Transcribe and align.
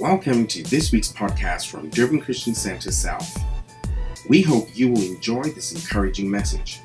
Welcome 0.00 0.46
to 0.46 0.62
this 0.64 0.92
week's 0.92 1.12
podcast 1.12 1.68
from 1.68 1.90
Durban 1.90 2.20
Christian 2.20 2.54
Center 2.54 2.90
South. 2.90 3.38
We 4.28 4.42
hope 4.42 4.68
you 4.72 4.92
will 4.92 5.02
enjoy 5.02 5.42
this 5.42 5.72
encouraging 5.72 6.30
message. 6.30 6.80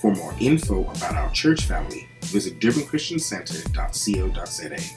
For 0.00 0.14
more 0.14 0.34
info 0.40 0.82
about 0.82 1.14
our 1.14 1.30
church 1.32 1.64
family, 1.64 2.08
visit 2.22 2.58
durbanchristiancenter.co.za. 2.60 4.94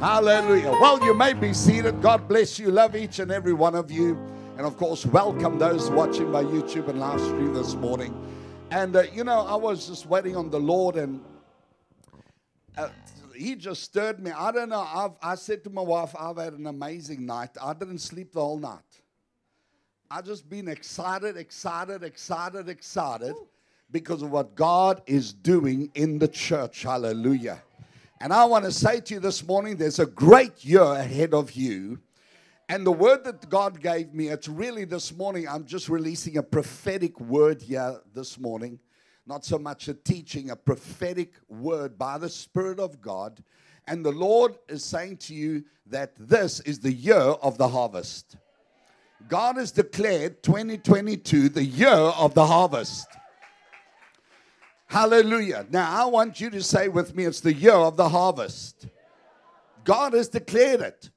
Hallelujah. 0.00 0.70
Well, 0.70 1.02
you 1.04 1.14
may 1.14 1.32
be 1.32 1.54
seated. 1.54 2.02
God 2.02 2.28
bless 2.28 2.58
you. 2.58 2.70
Love 2.70 2.94
each 2.94 3.20
and 3.20 3.30
every 3.30 3.54
one 3.54 3.74
of 3.74 3.90
you. 3.90 4.18
And 4.56 4.66
of 4.66 4.76
course, 4.76 5.06
welcome 5.06 5.58
those 5.58 5.90
watching 5.90 6.30
by 6.30 6.44
YouTube 6.44 6.88
and 6.88 7.00
live 7.00 7.20
stream 7.20 7.54
this 7.54 7.74
morning. 7.74 8.14
And, 8.70 8.96
uh, 8.96 9.04
you 9.14 9.24
know, 9.24 9.46
I 9.46 9.54
was 9.54 9.88
just 9.88 10.04
waiting 10.04 10.36
on 10.36 10.50
the 10.50 10.60
Lord 10.60 10.96
and 10.96 11.24
uh, 12.76 12.90
he 13.34 13.54
just 13.54 13.82
stirred 13.82 14.20
me. 14.20 14.30
I 14.30 14.52
don't 14.52 14.68
know. 14.68 14.86
I've, 14.86 15.12
I 15.22 15.36
said 15.36 15.64
to 15.64 15.70
my 15.70 15.80
wife, 15.80 16.14
I've 16.18 16.36
had 16.36 16.52
an 16.52 16.66
amazing 16.66 17.24
night. 17.24 17.50
I 17.62 17.72
didn't 17.72 18.00
sleep 18.00 18.32
the 18.32 18.40
whole 18.40 18.58
night. 18.58 18.80
I 20.10 20.20
just 20.20 20.50
been 20.50 20.68
excited, 20.68 21.38
excited, 21.38 22.02
excited, 22.02 22.68
excited 22.68 23.34
because 23.90 24.20
of 24.20 24.30
what 24.30 24.54
God 24.54 25.00
is 25.06 25.32
doing 25.32 25.90
in 25.94 26.18
the 26.18 26.28
church. 26.28 26.82
Hallelujah. 26.82 27.62
And 28.20 28.34
I 28.34 28.44
want 28.44 28.66
to 28.66 28.72
say 28.72 29.00
to 29.00 29.14
you 29.14 29.20
this 29.20 29.46
morning 29.46 29.76
there's 29.76 29.98
a 29.98 30.06
great 30.06 30.62
year 30.62 30.82
ahead 30.82 31.32
of 31.32 31.52
you. 31.52 32.00
And 32.70 32.86
the 32.86 32.92
word 32.92 33.24
that 33.24 33.48
God 33.48 33.80
gave 33.80 34.12
me, 34.12 34.28
it's 34.28 34.46
really 34.46 34.84
this 34.84 35.16
morning, 35.16 35.48
I'm 35.48 35.64
just 35.64 35.88
releasing 35.88 36.36
a 36.36 36.42
prophetic 36.42 37.18
word 37.18 37.62
here 37.62 38.00
this 38.14 38.38
morning. 38.38 38.78
Not 39.26 39.44
so 39.44 39.58
much 39.58 39.88
a 39.88 39.94
teaching, 39.94 40.50
a 40.50 40.56
prophetic 40.56 41.32
word 41.48 41.98
by 41.98 42.18
the 42.18 42.28
Spirit 42.28 42.78
of 42.78 43.00
God. 43.00 43.42
And 43.86 44.04
the 44.04 44.12
Lord 44.12 44.58
is 44.68 44.84
saying 44.84 45.16
to 45.18 45.34
you 45.34 45.64
that 45.86 46.12
this 46.18 46.60
is 46.60 46.78
the 46.80 46.92
year 46.92 47.16
of 47.16 47.56
the 47.56 47.68
harvest. 47.68 48.36
God 49.28 49.56
has 49.56 49.72
declared 49.72 50.42
2022 50.42 51.48
the 51.48 51.64
year 51.64 51.88
of 51.88 52.34
the 52.34 52.46
harvest. 52.46 53.06
Hallelujah. 54.86 55.66
Now, 55.70 56.02
I 56.02 56.04
want 56.06 56.38
you 56.38 56.50
to 56.50 56.62
say 56.62 56.88
with 56.88 57.14
me, 57.14 57.24
it's 57.24 57.40
the 57.40 57.52
year 57.52 57.72
of 57.72 57.96
the 57.96 58.08
harvest. 58.10 58.86
God 59.84 60.12
has 60.12 60.28
declared 60.28 60.82
it. 60.82 61.10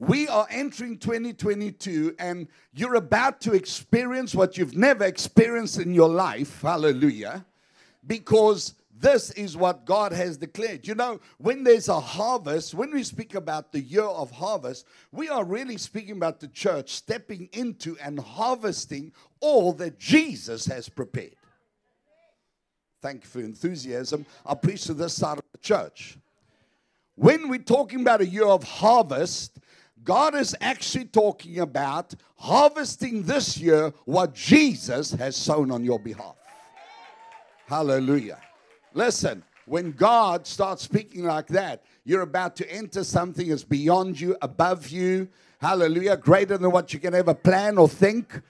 We 0.00 0.28
are 0.28 0.46
entering 0.48 0.96
2022 0.96 2.16
and 2.18 2.48
you're 2.72 2.94
about 2.94 3.42
to 3.42 3.52
experience 3.52 4.34
what 4.34 4.56
you've 4.56 4.74
never 4.74 5.04
experienced 5.04 5.78
in 5.78 5.92
your 5.92 6.08
life. 6.08 6.62
Hallelujah. 6.62 7.44
Because 8.06 8.72
this 8.98 9.30
is 9.32 9.58
what 9.58 9.84
God 9.84 10.12
has 10.12 10.38
declared. 10.38 10.88
You 10.88 10.94
know, 10.94 11.20
when 11.36 11.64
there's 11.64 11.88
a 11.88 12.00
harvest, 12.00 12.72
when 12.72 12.92
we 12.92 13.02
speak 13.02 13.34
about 13.34 13.72
the 13.72 13.80
year 13.80 14.04
of 14.04 14.30
harvest, 14.30 14.86
we 15.12 15.28
are 15.28 15.44
really 15.44 15.76
speaking 15.76 16.16
about 16.16 16.40
the 16.40 16.48
church 16.48 16.94
stepping 16.94 17.50
into 17.52 17.98
and 18.02 18.18
harvesting 18.18 19.12
all 19.40 19.74
that 19.74 19.98
Jesus 19.98 20.64
has 20.64 20.88
prepared. 20.88 21.36
Thank 23.02 23.24
you 23.24 23.28
for 23.28 23.40
enthusiasm. 23.40 24.24
I'll 24.46 24.56
preach 24.56 24.84
to 24.84 24.94
this 24.94 25.12
side 25.12 25.36
of 25.36 25.44
the 25.52 25.58
church. 25.58 26.16
When 27.16 27.50
we're 27.50 27.58
talking 27.58 28.00
about 28.00 28.22
a 28.22 28.26
year 28.26 28.46
of 28.46 28.64
harvest, 28.64 29.58
God 30.04 30.34
is 30.34 30.56
actually 30.60 31.06
talking 31.06 31.60
about 31.60 32.14
harvesting 32.36 33.22
this 33.22 33.58
year 33.58 33.92
what 34.04 34.34
Jesus 34.34 35.12
has 35.12 35.36
sown 35.36 35.70
on 35.70 35.84
your 35.84 35.98
behalf. 35.98 36.36
Hallelujah. 37.66 38.38
Listen, 38.94 39.42
when 39.66 39.92
God 39.92 40.46
starts 40.46 40.82
speaking 40.82 41.24
like 41.24 41.46
that, 41.48 41.84
you're 42.04 42.22
about 42.22 42.56
to 42.56 42.70
enter 42.72 43.04
something 43.04 43.48
that's 43.48 43.62
beyond 43.62 44.20
you, 44.20 44.36
above 44.42 44.88
you. 44.88 45.28
Hallelujah. 45.60 46.16
Greater 46.16 46.58
than 46.58 46.72
what 46.72 46.92
you 46.92 46.98
can 46.98 47.14
ever 47.14 47.34
plan 47.34 47.78
or 47.78 47.88
think 47.88 48.40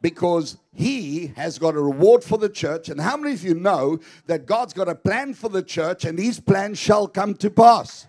because 0.00 0.58
he 0.72 1.28
has 1.36 1.58
got 1.58 1.74
a 1.74 1.80
reward 1.80 2.22
for 2.22 2.38
the 2.38 2.48
church. 2.48 2.88
And 2.88 3.00
how 3.00 3.16
many 3.16 3.34
of 3.34 3.42
you 3.42 3.54
know 3.54 3.98
that 4.26 4.46
God's 4.46 4.72
got 4.72 4.88
a 4.88 4.94
plan 4.94 5.34
for 5.34 5.48
the 5.48 5.62
church 5.62 6.04
and 6.04 6.18
his 6.18 6.38
plan 6.38 6.74
shall 6.74 7.08
come 7.08 7.34
to 7.34 7.50
pass? 7.50 8.06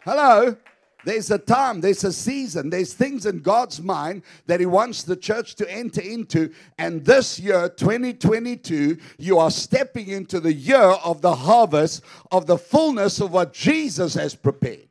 Hello? 0.00 0.56
There's 1.04 1.30
a 1.30 1.38
time, 1.38 1.80
there's 1.80 2.04
a 2.04 2.12
season, 2.12 2.70
there's 2.70 2.94
things 2.94 3.26
in 3.26 3.40
God's 3.40 3.82
mind 3.82 4.22
that 4.46 4.60
He 4.60 4.66
wants 4.66 5.02
the 5.02 5.16
church 5.16 5.56
to 5.56 5.70
enter 5.70 6.00
into. 6.00 6.52
And 6.78 7.04
this 7.04 7.40
year, 7.40 7.68
2022, 7.68 8.98
you 9.18 9.38
are 9.38 9.50
stepping 9.50 10.08
into 10.08 10.38
the 10.38 10.52
year 10.52 10.78
of 10.78 11.20
the 11.20 11.34
harvest 11.34 12.04
of 12.30 12.46
the 12.46 12.58
fullness 12.58 13.20
of 13.20 13.32
what 13.32 13.52
Jesus 13.52 14.14
has 14.14 14.34
prepared. 14.34 14.88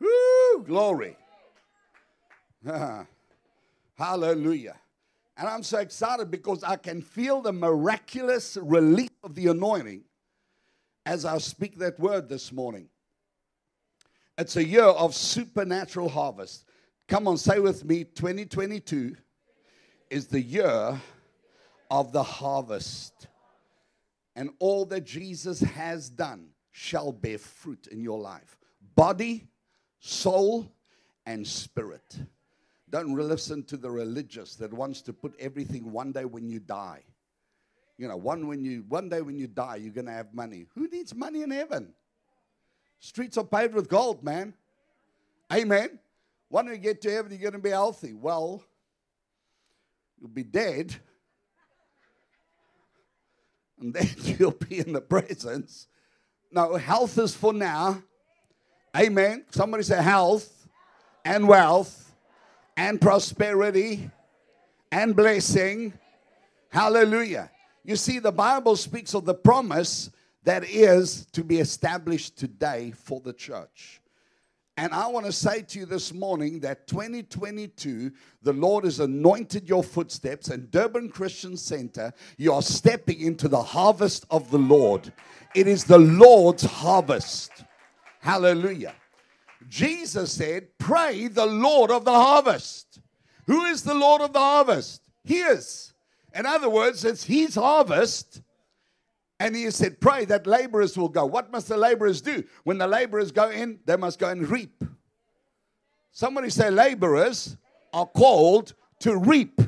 Woo, 0.00 0.64
glory. 0.64 1.16
Hallelujah. 3.96 4.76
And 5.36 5.48
I'm 5.48 5.62
so 5.62 5.78
excited 5.78 6.32
because 6.32 6.64
I 6.64 6.74
can 6.76 7.00
feel 7.00 7.40
the 7.40 7.52
miraculous 7.52 8.58
release 8.60 9.10
of 9.22 9.36
the 9.36 9.46
anointing 9.46 10.02
as 11.06 11.24
I 11.24 11.38
speak 11.38 11.78
that 11.78 11.98
word 12.00 12.28
this 12.28 12.52
morning. 12.52 12.88
It's 14.38 14.54
a 14.54 14.64
year 14.64 14.84
of 14.84 15.16
supernatural 15.16 16.08
harvest. 16.08 16.64
Come 17.08 17.26
on, 17.26 17.36
say 17.36 17.58
with 17.58 17.84
me 17.84 18.04
2022 18.04 19.16
is 20.10 20.28
the 20.28 20.40
year 20.40 21.00
of 21.90 22.12
the 22.12 22.22
harvest. 22.22 23.26
And 24.36 24.50
all 24.60 24.84
that 24.86 25.04
Jesus 25.04 25.58
has 25.58 26.08
done 26.08 26.50
shall 26.70 27.10
bear 27.10 27.38
fruit 27.38 27.88
in 27.88 28.00
your 28.00 28.20
life 28.20 28.56
body, 28.94 29.48
soul, 29.98 30.70
and 31.26 31.44
spirit. 31.44 32.20
Don't 32.90 33.12
listen 33.16 33.64
to 33.64 33.76
the 33.76 33.90
religious 33.90 34.54
that 34.56 34.72
wants 34.72 35.02
to 35.02 35.12
put 35.12 35.34
everything 35.40 35.90
one 35.90 36.12
day 36.12 36.24
when 36.24 36.48
you 36.48 36.60
die. 36.60 37.02
You 37.96 38.06
know, 38.06 38.16
one 38.16 38.46
when 38.46 38.64
you 38.64 38.84
one 38.88 39.08
day 39.08 39.20
when 39.20 39.36
you 39.36 39.48
die, 39.48 39.76
you're 39.76 39.92
gonna 39.92 40.12
have 40.12 40.32
money. 40.32 40.66
Who 40.76 40.86
needs 40.86 41.12
money 41.12 41.42
in 41.42 41.50
heaven? 41.50 41.92
Streets 43.00 43.36
are 43.38 43.44
paved 43.44 43.74
with 43.74 43.88
gold, 43.88 44.22
man. 44.24 44.54
Amen. 45.52 45.98
When 46.48 46.66
you 46.66 46.76
get 46.76 47.00
to 47.02 47.10
heaven, 47.10 47.30
you're 47.30 47.40
going 47.40 47.52
to 47.52 47.58
be 47.58 47.70
healthy. 47.70 48.12
Well, 48.12 48.62
you'll 50.18 50.30
be 50.30 50.42
dead. 50.42 50.94
And 53.80 53.94
then 53.94 54.08
you'll 54.18 54.50
be 54.52 54.78
in 54.78 54.92
the 54.92 55.00
presence. 55.00 55.86
No, 56.50 56.76
health 56.76 57.18
is 57.18 57.34
for 57.34 57.52
now. 57.52 58.02
Amen. 58.96 59.44
Somebody 59.50 59.82
say 59.82 60.02
health 60.02 60.66
and 61.24 61.46
wealth 61.46 62.14
and 62.76 63.00
prosperity 63.00 64.10
and 64.90 65.14
blessing. 65.14 65.92
Hallelujah. 66.70 67.50
You 67.84 67.96
see, 67.96 68.18
the 68.18 68.32
Bible 68.32 68.76
speaks 68.76 69.14
of 69.14 69.24
the 69.24 69.34
promise 69.34 70.10
that 70.48 70.64
is 70.64 71.26
to 71.26 71.44
be 71.44 71.58
established 71.58 72.38
today 72.38 72.90
for 72.90 73.20
the 73.20 73.34
church. 73.34 74.00
And 74.78 74.94
I 74.94 75.06
want 75.08 75.26
to 75.26 75.32
say 75.32 75.60
to 75.60 75.80
you 75.80 75.84
this 75.84 76.14
morning 76.14 76.60
that 76.60 76.86
2022, 76.86 78.10
the 78.40 78.54
Lord 78.54 78.84
has 78.84 78.98
anointed 78.98 79.68
your 79.68 79.82
footsteps, 79.82 80.48
and 80.48 80.70
Durban 80.70 81.10
Christian 81.10 81.54
Center, 81.54 82.14
you 82.38 82.54
are 82.54 82.62
stepping 82.62 83.20
into 83.20 83.46
the 83.46 83.62
harvest 83.62 84.24
of 84.30 84.50
the 84.50 84.56
Lord. 84.56 85.12
It 85.54 85.66
is 85.66 85.84
the 85.84 85.98
Lord's 85.98 86.62
harvest. 86.62 87.50
Hallelujah. 88.20 88.94
Jesus 89.68 90.32
said, 90.32 90.68
Pray 90.78 91.28
the 91.28 91.44
Lord 91.44 91.90
of 91.90 92.06
the 92.06 92.10
harvest. 92.10 93.00
Who 93.48 93.66
is 93.66 93.82
the 93.82 93.92
Lord 93.92 94.22
of 94.22 94.32
the 94.32 94.38
harvest? 94.38 95.10
He 95.24 95.40
is. 95.40 95.92
In 96.34 96.46
other 96.46 96.70
words, 96.70 97.04
it's 97.04 97.24
His 97.24 97.54
harvest 97.54 98.40
and 99.40 99.54
he 99.54 99.70
said, 99.70 100.00
Pray 100.00 100.24
that 100.26 100.46
laborers 100.46 100.96
will 100.96 101.08
go. 101.08 101.24
What 101.24 101.52
must 101.52 101.68
the 101.68 101.76
laborers 101.76 102.20
do? 102.20 102.44
When 102.64 102.78
the 102.78 102.86
laborers 102.88 103.30
go 103.30 103.50
in, 103.50 103.80
they 103.84 103.96
must 103.96 104.18
go 104.18 104.28
and 104.28 104.48
reap. 104.48 104.82
Somebody 106.10 106.50
say, 106.50 106.70
Laborers 106.70 107.56
are 107.92 108.06
called 108.06 108.74
to 109.00 109.16
reap. 109.16 109.60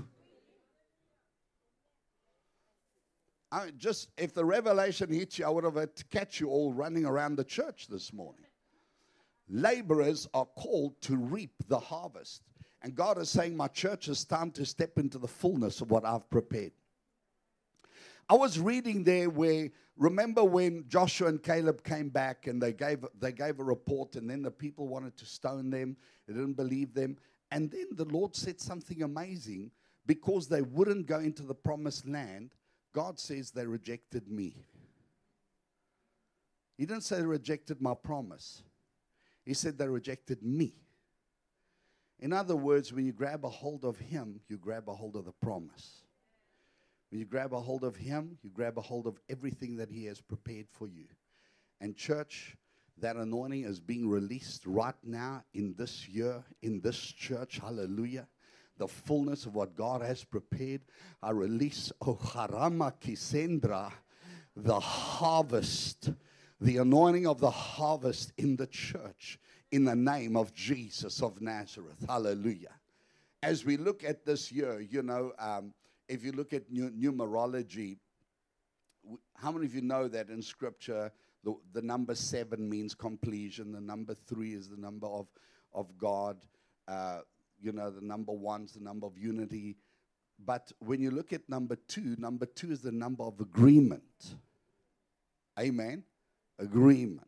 I 3.52 3.70
just 3.76 4.10
if 4.16 4.32
the 4.32 4.44
revelation 4.44 5.12
hits 5.12 5.38
you, 5.38 5.44
I 5.44 5.50
would 5.50 5.64
have 5.64 5.76
had 5.76 5.96
to 5.96 6.04
catch 6.04 6.40
you 6.40 6.48
all 6.48 6.72
running 6.72 7.04
around 7.04 7.36
the 7.36 7.44
church 7.44 7.88
this 7.88 8.12
morning. 8.12 8.44
Laborers 9.48 10.28
are 10.34 10.46
called 10.56 11.00
to 11.02 11.16
reap 11.16 11.52
the 11.68 11.78
harvest. 11.78 12.42
And 12.82 12.94
God 12.94 13.18
is 13.18 13.28
saying, 13.28 13.56
My 13.56 13.66
church 13.68 14.08
is 14.08 14.24
time 14.24 14.52
to 14.52 14.64
step 14.64 14.98
into 14.98 15.18
the 15.18 15.28
fullness 15.28 15.80
of 15.80 15.90
what 15.90 16.04
I've 16.04 16.28
prepared. 16.30 16.72
I 18.30 18.34
was 18.34 18.60
reading 18.60 19.02
there 19.02 19.28
where 19.28 19.70
remember 19.96 20.44
when 20.44 20.84
Joshua 20.86 21.26
and 21.26 21.42
Caleb 21.42 21.82
came 21.82 22.10
back 22.10 22.46
and 22.46 22.62
they 22.62 22.72
gave 22.72 23.04
they 23.18 23.32
gave 23.32 23.58
a 23.58 23.64
report 23.64 24.14
and 24.14 24.30
then 24.30 24.40
the 24.40 24.52
people 24.52 24.86
wanted 24.86 25.16
to 25.16 25.26
stone 25.26 25.68
them. 25.68 25.96
They 26.28 26.34
didn't 26.34 26.52
believe 26.52 26.94
them. 26.94 27.16
And 27.50 27.72
then 27.72 27.86
the 27.90 28.04
Lord 28.04 28.36
said 28.36 28.60
something 28.60 29.02
amazing 29.02 29.72
because 30.06 30.46
they 30.46 30.62
wouldn't 30.62 31.06
go 31.06 31.18
into 31.18 31.42
the 31.42 31.56
promised 31.56 32.06
land. 32.06 32.54
God 32.94 33.18
says 33.18 33.50
they 33.50 33.66
rejected 33.66 34.30
me. 34.30 34.54
He 36.78 36.86
didn't 36.86 37.02
say 37.02 37.16
they 37.16 37.26
rejected 37.26 37.82
my 37.82 37.94
promise, 37.94 38.62
He 39.44 39.54
said 39.54 39.76
they 39.76 39.88
rejected 39.88 40.40
me. 40.44 40.76
In 42.20 42.32
other 42.32 42.54
words, 42.54 42.92
when 42.92 43.06
you 43.06 43.12
grab 43.12 43.44
a 43.44 43.48
hold 43.48 43.84
of 43.84 43.98
Him, 43.98 44.38
you 44.48 44.56
grab 44.56 44.88
a 44.88 44.94
hold 44.94 45.16
of 45.16 45.24
the 45.24 45.32
promise. 45.32 46.04
When 47.10 47.18
you 47.18 47.26
grab 47.26 47.52
a 47.52 47.60
hold 47.60 47.84
of 47.84 47.96
Him, 47.96 48.38
you 48.42 48.50
grab 48.50 48.78
a 48.78 48.80
hold 48.80 49.06
of 49.06 49.18
everything 49.28 49.76
that 49.76 49.90
He 49.90 50.04
has 50.06 50.20
prepared 50.20 50.68
for 50.68 50.86
you. 50.86 51.06
And, 51.80 51.96
church, 51.96 52.56
that 52.98 53.16
anointing 53.16 53.64
is 53.64 53.80
being 53.80 54.08
released 54.08 54.66
right 54.66 54.94
now 55.02 55.42
in 55.54 55.74
this 55.76 56.08
year, 56.08 56.44
in 56.62 56.80
this 56.80 56.98
church. 56.98 57.58
Hallelujah. 57.58 58.28
The 58.78 58.86
fullness 58.86 59.46
of 59.46 59.54
what 59.54 59.76
God 59.76 60.02
has 60.02 60.24
prepared. 60.24 60.82
I 61.22 61.30
release, 61.30 61.90
oh, 62.00 62.14
Harama 62.14 62.94
Kisendra, 63.00 63.92
the 64.56 64.80
harvest, 64.80 66.10
the 66.60 66.76
anointing 66.76 67.26
of 67.26 67.40
the 67.40 67.50
harvest 67.50 68.32
in 68.38 68.56
the 68.56 68.66
church 68.66 69.38
in 69.72 69.84
the 69.84 69.96
name 69.96 70.36
of 70.36 70.54
Jesus 70.54 71.22
of 71.22 71.40
Nazareth. 71.40 72.04
Hallelujah. 72.06 72.74
As 73.42 73.64
we 73.64 73.76
look 73.76 74.04
at 74.04 74.24
this 74.24 74.52
year, 74.52 74.80
you 74.80 75.02
know, 75.02 75.32
um, 75.38 75.72
if 76.10 76.24
you 76.24 76.32
look 76.32 76.52
at 76.52 76.70
numerology, 76.72 77.96
how 79.36 79.52
many 79.52 79.64
of 79.64 79.74
you 79.74 79.80
know 79.80 80.08
that 80.08 80.28
in 80.28 80.42
Scripture, 80.42 81.12
the, 81.44 81.54
the 81.72 81.80
number 81.80 82.14
seven 82.16 82.68
means 82.68 82.94
completion, 82.94 83.72
the 83.72 83.80
number 83.80 84.14
three 84.14 84.52
is 84.52 84.68
the 84.68 84.76
number 84.76 85.06
of, 85.06 85.28
of 85.72 85.96
God, 85.96 86.36
uh, 86.88 87.20
you 87.62 87.72
know, 87.72 87.90
the 87.90 88.04
number 88.04 88.32
one 88.32 88.64
is 88.64 88.72
the 88.72 88.80
number 88.80 89.06
of 89.06 89.16
unity. 89.16 89.76
But 90.44 90.72
when 90.80 91.00
you 91.00 91.12
look 91.12 91.32
at 91.32 91.48
number 91.48 91.76
two, 91.76 92.16
number 92.18 92.46
two 92.46 92.72
is 92.72 92.80
the 92.80 92.92
number 92.92 93.22
of 93.22 93.40
agreement. 93.40 94.34
Amen? 95.58 96.02
Agreement. 96.58 97.26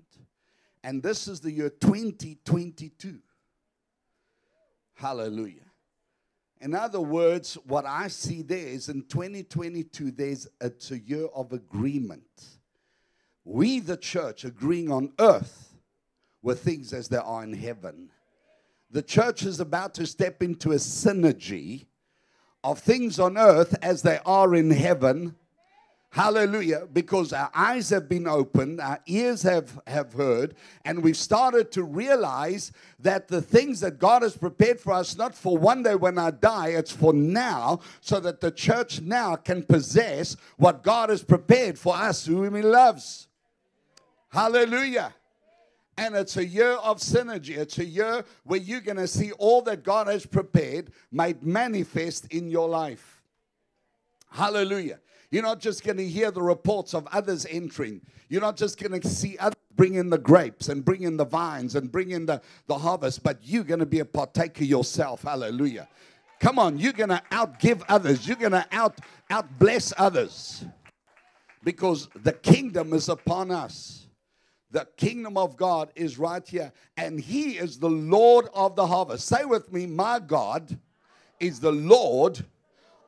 And 0.82 1.02
this 1.02 1.28
is 1.28 1.40
the 1.40 1.52
year 1.52 1.70
2022. 1.70 3.20
Hallelujah. 4.94 5.71
In 6.62 6.76
other 6.76 7.00
words, 7.00 7.54
what 7.66 7.84
I 7.84 8.06
see 8.06 8.40
there 8.40 8.68
is 8.68 8.88
in 8.88 9.02
2022, 9.08 10.12
there's 10.12 10.46
a, 10.60 10.66
it's 10.66 10.92
a 10.92 10.98
year 11.00 11.26
of 11.34 11.52
agreement. 11.52 12.22
We, 13.44 13.80
the 13.80 13.96
church, 13.96 14.44
agreeing 14.44 14.88
on 14.88 15.12
earth 15.18 15.74
with 16.40 16.60
things 16.60 16.92
as 16.92 17.08
they 17.08 17.16
are 17.16 17.42
in 17.42 17.52
heaven. 17.52 18.10
The 18.92 19.02
church 19.02 19.42
is 19.42 19.58
about 19.58 19.94
to 19.94 20.06
step 20.06 20.40
into 20.40 20.70
a 20.70 20.76
synergy 20.76 21.86
of 22.62 22.78
things 22.78 23.18
on 23.18 23.36
earth 23.36 23.76
as 23.82 24.02
they 24.02 24.20
are 24.24 24.54
in 24.54 24.70
heaven 24.70 25.34
Hallelujah. 26.12 26.86
Because 26.92 27.32
our 27.32 27.50
eyes 27.54 27.88
have 27.88 28.06
been 28.06 28.28
opened, 28.28 28.82
our 28.82 29.00
ears 29.06 29.40
have, 29.44 29.80
have 29.86 30.12
heard, 30.12 30.54
and 30.84 31.02
we've 31.02 31.16
started 31.16 31.72
to 31.72 31.84
realize 31.84 32.70
that 32.98 33.28
the 33.28 33.40
things 33.40 33.80
that 33.80 33.98
God 33.98 34.20
has 34.20 34.36
prepared 34.36 34.78
for 34.78 34.92
us, 34.92 35.16
not 35.16 35.34
for 35.34 35.56
one 35.56 35.82
day 35.82 35.94
when 35.94 36.18
I 36.18 36.30
die, 36.30 36.68
it's 36.68 36.92
for 36.92 37.14
now, 37.14 37.80
so 38.02 38.20
that 38.20 38.42
the 38.42 38.50
church 38.50 39.00
now 39.00 39.36
can 39.36 39.62
possess 39.62 40.36
what 40.58 40.82
God 40.82 41.08
has 41.08 41.22
prepared 41.22 41.78
for 41.78 41.96
us 41.96 42.26
whom 42.26 42.56
He 42.56 42.62
loves. 42.62 43.28
Hallelujah. 44.28 45.14
And 45.96 46.14
it's 46.14 46.36
a 46.36 46.44
year 46.44 46.72
of 46.72 46.98
synergy. 46.98 47.56
It's 47.56 47.78
a 47.78 47.86
year 47.86 48.22
where 48.44 48.60
you're 48.60 48.82
going 48.82 48.98
to 48.98 49.08
see 49.08 49.32
all 49.32 49.62
that 49.62 49.82
God 49.82 50.08
has 50.08 50.26
prepared 50.26 50.92
made 51.10 51.42
manifest 51.42 52.26
in 52.26 52.50
your 52.50 52.68
life. 52.68 53.22
Hallelujah. 54.28 54.98
You're 55.32 55.42
not 55.42 55.60
just 55.60 55.82
going 55.82 55.96
to 55.96 56.06
hear 56.06 56.30
the 56.30 56.42
reports 56.42 56.92
of 56.92 57.08
others 57.10 57.46
entering. 57.48 58.02
You're 58.28 58.42
not 58.42 58.54
just 58.54 58.78
going 58.78 59.00
to 59.00 59.08
see 59.08 59.38
others 59.38 59.56
bring 59.74 59.94
in 59.94 60.10
the 60.10 60.18
grapes 60.18 60.68
and 60.68 60.84
bring 60.84 61.04
in 61.04 61.16
the 61.16 61.24
vines 61.24 61.74
and 61.74 61.90
bring 61.90 62.10
in 62.10 62.26
the, 62.26 62.42
the 62.66 62.76
harvest, 62.76 63.22
but 63.22 63.38
you're 63.42 63.64
going 63.64 63.80
to 63.80 63.86
be 63.86 64.00
a 64.00 64.04
partaker 64.04 64.62
yourself. 64.62 65.22
Hallelujah. 65.22 65.88
Come 66.38 66.58
on, 66.58 66.78
you're 66.78 66.92
going 66.92 67.08
to 67.08 67.22
outgive 67.30 67.82
others. 67.88 68.28
You're 68.28 68.36
going 68.36 68.52
to 68.52 68.66
out 68.72 68.98
out 69.30 69.58
bless 69.58 69.94
others. 69.96 70.66
Because 71.64 72.10
the 72.22 72.34
kingdom 72.34 72.92
is 72.92 73.08
upon 73.08 73.50
us. 73.50 74.06
The 74.70 74.86
kingdom 74.98 75.38
of 75.38 75.56
God 75.56 75.92
is 75.94 76.18
right 76.18 76.46
here, 76.46 76.72
and 76.96 77.18
He 77.18 77.52
is 77.52 77.78
the 77.78 77.90
Lord 77.90 78.48
of 78.52 78.76
the 78.76 78.86
harvest. 78.86 79.28
Say 79.28 79.44
with 79.44 79.72
me, 79.72 79.86
My 79.86 80.18
God 80.18 80.78
is 81.40 81.60
the 81.60 81.72
Lord 81.72 82.44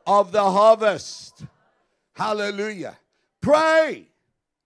of 0.06 0.32
the 0.32 0.42
harvest. 0.42 1.44
Hallelujah. 2.14 2.96
Pray, 3.40 4.08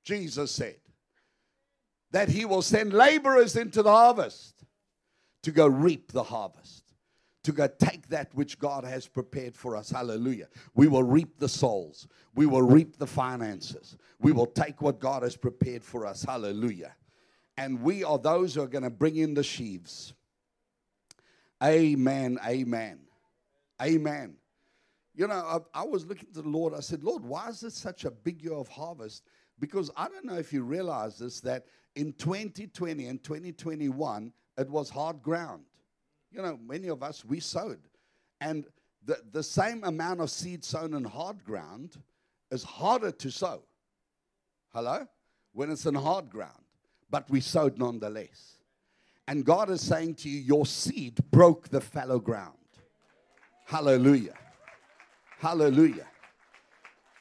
Jesus 0.05 0.51
said, 0.51 0.77
that 2.11 2.29
he 2.29 2.45
will 2.45 2.63
send 2.63 2.93
laborers 2.93 3.57
into 3.57 3.83
the 3.83 3.91
harvest 3.91 4.65
to 5.43 5.51
go 5.51 5.67
reap 5.67 6.13
the 6.13 6.23
harvest, 6.23 6.85
to 7.45 7.53
go 7.53 7.67
take 7.67 8.09
that 8.09 8.35
which 8.35 8.59
God 8.59 8.85
has 8.85 9.07
prepared 9.07 9.57
for 9.57 9.77
us. 9.77 9.91
Hallelujah. 9.91 10.49
We 10.75 10.89
will 10.89 11.03
reap 11.03 11.39
the 11.39 11.49
souls, 11.49 12.07
we 12.35 12.47
will 12.47 12.63
reap 12.63 12.99
the 12.99 13.07
finances, 13.07 13.97
we 14.21 14.33
will 14.33 14.47
take 14.47 14.83
what 14.83 15.01
God 15.01 15.23
has 15.23 15.37
prepared 15.37 15.83
for 15.85 16.07
us. 16.07 16.23
Hallelujah. 16.23 16.95
And 17.57 17.83
we 17.83 18.05
are 18.05 18.19
those 18.19 18.55
who 18.55 18.63
are 18.63 18.69
going 18.69 18.85
to 18.85 18.91
bring 18.91 19.17
in 19.17 19.35
the 19.35 19.43
sheaves. 19.43 20.13
Amen. 21.63 22.39
Amen. 22.47 23.01
Amen. 23.83 24.37
You 25.19 25.27
know, 25.27 25.65
I, 25.75 25.81
I, 25.81 25.85
was 25.85 26.07
looking 26.07 26.33
to 26.33 26.43
the 26.43 26.49
Lord. 26.49 26.75
I 26.75 26.79
said, 26.79 27.03
Lord, 27.03 27.25
why 27.25 27.49
is 27.49 27.59
this 27.59 27.75
such 27.75 28.05
a 28.05 28.11
big 28.13 28.41
year 28.41 28.53
of 28.53 28.69
harvest? 28.69 29.25
Because 29.59 29.91
I 29.97 30.07
don't 30.07 30.25
know 30.25 30.37
if 30.39 30.53
you 30.53 30.63
realize 30.63 31.19
this, 31.19 31.41
that 31.41 31.65
in 31.97 32.13
2020 32.13 33.05
and 33.05 33.21
2021, 33.21 34.33
it 34.59 34.71
was 34.71 34.89
hard 34.89 35.21
ground. 35.21 35.65
You 36.31 36.41
know, 36.41 36.57
many 36.65 36.87
of 36.87 37.03
us, 37.03 37.25
we 37.25 37.41
sowed. 37.41 37.81
And 38.41 38.65
the, 39.05 39.19
the 39.33 39.43
same 39.43 39.83
amount 39.83 40.21
of 40.21 40.31
seed 40.31 40.65
sown 40.65 40.95
in 40.95 41.03
hard 41.03 41.43
ground 41.43 41.97
is 42.53 42.63
harder 42.63 43.11
to 43.11 43.31
sow. 43.33 43.63
Hello? 44.73 45.05
When 45.53 45.69
it's 45.73 45.87
in 45.87 45.97
hard 45.97 46.31
ground. 46.31 46.63
But 47.11 47.29
we 47.29 47.41
sowed 47.41 47.77
nonetheless. 47.77 48.61
And 49.27 49.45
God 49.45 49.69
is 49.69 49.81
saying 49.81 50.15
to 50.17 50.29
you, 50.29 50.39
your 50.39 50.65
seed 50.65 51.19
broke 51.33 51.71
the 51.71 51.81
fallow 51.81 52.21
ground. 52.21 52.55
Hallelujah. 53.67 54.35
Hallelujah. 55.39 56.07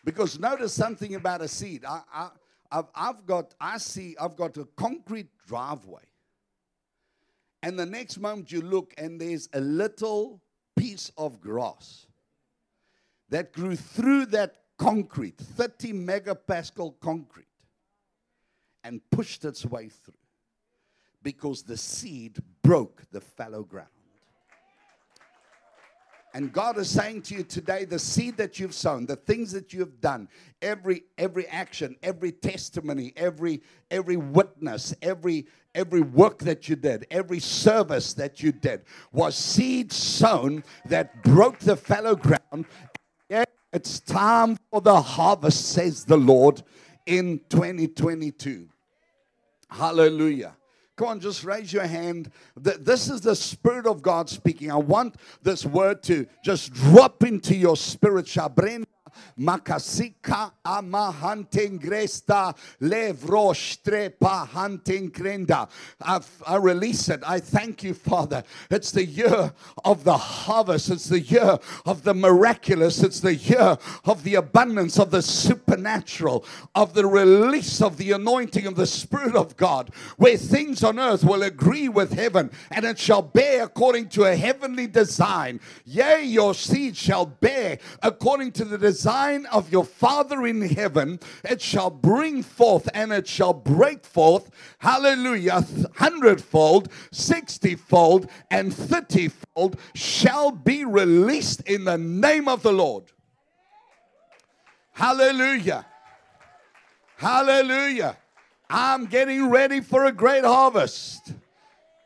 Because 0.04 0.40
notice 0.40 0.74
something 0.74 1.16
about 1.16 1.42
a 1.42 1.48
seed. 1.48 1.86
I, 1.86 2.02
I, 2.14 2.30
I've, 2.72 2.88
I've 2.96 3.26
got, 3.26 3.54
I 3.60 3.78
see, 3.78 4.16
I've 4.20 4.36
got 4.36 4.58
a 4.58 4.66
concrete 4.76 5.30
driveway. 5.48 6.04
And 7.62 7.78
the 7.78 7.86
next 7.86 8.20
moment 8.20 8.52
you 8.52 8.62
look, 8.62 8.94
and 8.98 9.20
there's 9.20 9.50
a 9.54 9.60
little 9.60 10.42
piece 10.76 11.12
of 11.18 11.42
grass 11.42 12.08
that 13.30 13.54
grew 13.54 13.76
through 13.76 14.28
that 14.28 14.56
concrete, 14.78 15.38
30 15.38 15.94
megapascal 15.94 17.00
concrete, 17.00 17.46
and 18.84 19.02
pushed 19.12 19.44
its 19.44 19.66
way 19.66 19.90
through 19.90 20.14
because 21.24 21.64
the 21.64 21.78
seed 21.78 22.38
broke 22.64 23.04
the 23.12 23.20
fallow 23.20 23.64
ground. 23.64 23.90
And 26.38 26.54
God 26.54 26.78
is 26.78 26.88
saying 26.88 27.24
to 27.24 27.34
you 27.34 27.44
today 27.44 27.84
the 27.84 27.98
seed 27.98 28.38
that 28.38 28.60
you've 28.60 28.76
sown, 28.76 29.08
the 29.08 29.16
things 29.16 29.52
that 29.54 29.74
you've 29.74 30.00
done, 30.00 30.30
every 30.62 31.06
every 31.18 31.48
action, 31.48 31.96
every 32.04 32.32
testimony, 32.32 33.12
every 33.18 33.64
every 33.90 34.18
witness, 34.18 34.94
every 35.02 35.48
every 35.74 36.02
work 36.02 36.38
that 36.42 36.70
you 36.70 36.76
did, 36.76 37.08
every 37.10 37.40
service 37.40 38.14
that 38.14 38.44
you 38.44 38.52
did 38.52 38.84
was 39.12 39.36
seed 39.36 39.92
sown 39.92 40.64
that 40.86 41.24
broke 41.24 41.58
the 41.58 41.76
fallow 41.76 42.16
ground. 42.16 42.68
It's 43.74 44.00
time 44.00 44.60
for 44.70 44.80
the 44.80 45.02
harvest, 45.02 45.70
says 45.72 46.06
the 46.06 46.18
Lord, 46.18 46.62
in 47.08 47.42
2022. 47.50 48.70
Hallelujah. 49.72 50.57
Come 50.98 51.10
on, 51.10 51.20
just 51.20 51.44
raise 51.44 51.72
your 51.72 51.86
hand. 51.86 52.32
This 52.56 53.08
is 53.08 53.22
the 53.22 53.36
Spirit 53.36 53.86
of 53.86 54.02
God 54.02 54.30
speaking. 54.30 54.72
I 54.72 54.78
want 54.78 55.16
this 55.44 55.64
word 55.64 56.02
to 56.04 56.26
just 56.44 56.74
drop 56.74 57.24
into 57.24 57.56
your 57.56 57.78
spirit. 57.78 58.26
Shabrenda 58.26 58.86
makasika 59.40 60.52
ama 60.66 61.14
hantengresta 61.22 62.56
levro 62.82 63.54
strepa 63.54 64.48
hantengrenda. 64.48 65.70
I 66.02 66.56
release 66.58 67.10
it. 67.10 67.22
I 67.26 67.40
thank 67.40 67.84
you, 67.84 67.94
Father. 67.94 68.44
It's 68.70 68.92
the 68.92 69.06
year 69.06 69.54
of 69.84 70.04
the 70.04 70.18
harvest. 70.18 70.90
It's 70.90 71.08
the 71.08 71.20
year 71.20 71.58
of 71.86 72.04
the 72.04 72.14
miraculous. 72.14 73.04
It's 73.04 73.20
the 73.20 73.36
year 73.36 73.78
of 74.06 74.24
the 74.24 74.36
abundance 74.36 75.00
of 75.00 75.12
the 75.12 75.22
supernatural, 75.22 76.46
of 76.76 76.94
the 76.94 77.06
release 77.06 77.82
of 77.82 77.98
the 77.98 78.12
anointing 78.12 78.66
of 78.68 78.76
the 78.76 78.86
Spirit 78.86 79.36
of 79.36 79.58
God, 79.58 79.92
where 80.18 80.38
things 80.38 80.84
on 80.84 81.00
earth 81.00 81.24
will 81.24 81.44
agree 81.44 81.90
with 81.90 82.14
heaven, 82.14 82.52
and 82.72 82.86
it 82.86 83.00
shall 83.00 83.22
bear 83.22 83.64
according 83.64 84.10
to 84.10 84.26
a 84.26 84.36
heavenly 84.36 84.88
design. 84.88 85.60
Yea, 85.86 86.24
your 86.24 86.54
seed 86.54 86.96
shall 86.96 87.26
bear 87.26 87.80
according 88.02 88.52
to 88.52 88.66
the 88.66 88.78
design 88.78 89.07
sign 89.08 89.46
of 89.46 89.72
your 89.72 89.86
Father 89.86 90.46
in 90.46 90.62
heaven, 90.62 91.18
it 91.46 91.62
shall 91.62 91.90
bring 91.90 92.44
forth 92.44 92.90
and 92.94 93.14
it 93.14 93.26
shall 93.26 93.54
break 93.54 94.04
forth, 94.04 94.50
hallelujah, 94.80 95.66
hundredfold, 95.96 96.90
sixtyfold, 97.14 98.30
and 98.52 98.70
thirtyfold 98.74 99.80
shall 99.96 100.52
be 100.52 100.84
released 100.84 101.62
in 101.62 101.86
the 101.86 101.98
name 101.98 102.50
of 102.50 102.64
the 102.64 102.74
Lord. 102.74 103.06
Hallelujah. 104.92 105.86
Hallelujah. 107.16 108.18
I'm 108.70 109.06
getting 109.06 109.50
ready 109.50 109.80
for 109.80 110.04
a 110.04 110.12
great 110.12 110.44
harvest. 110.44 111.32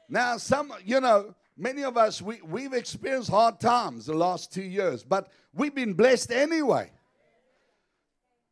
Now, 0.08 0.38
some, 0.38 0.72
you 0.86 1.02
know, 1.02 1.34
many 1.62 1.84
of 1.84 1.96
us, 1.96 2.22
we, 2.22 2.42
we've 2.42 2.74
experienced 2.74 3.30
hard 3.30 3.60
times 3.60 4.08
the 4.08 4.14
last 4.14 4.52
two 4.52 4.64
years, 4.64 5.04
but 5.04 5.32
we've 5.54 5.76
been 5.76 5.94
blessed 5.94 6.32
anyway. 6.32 6.92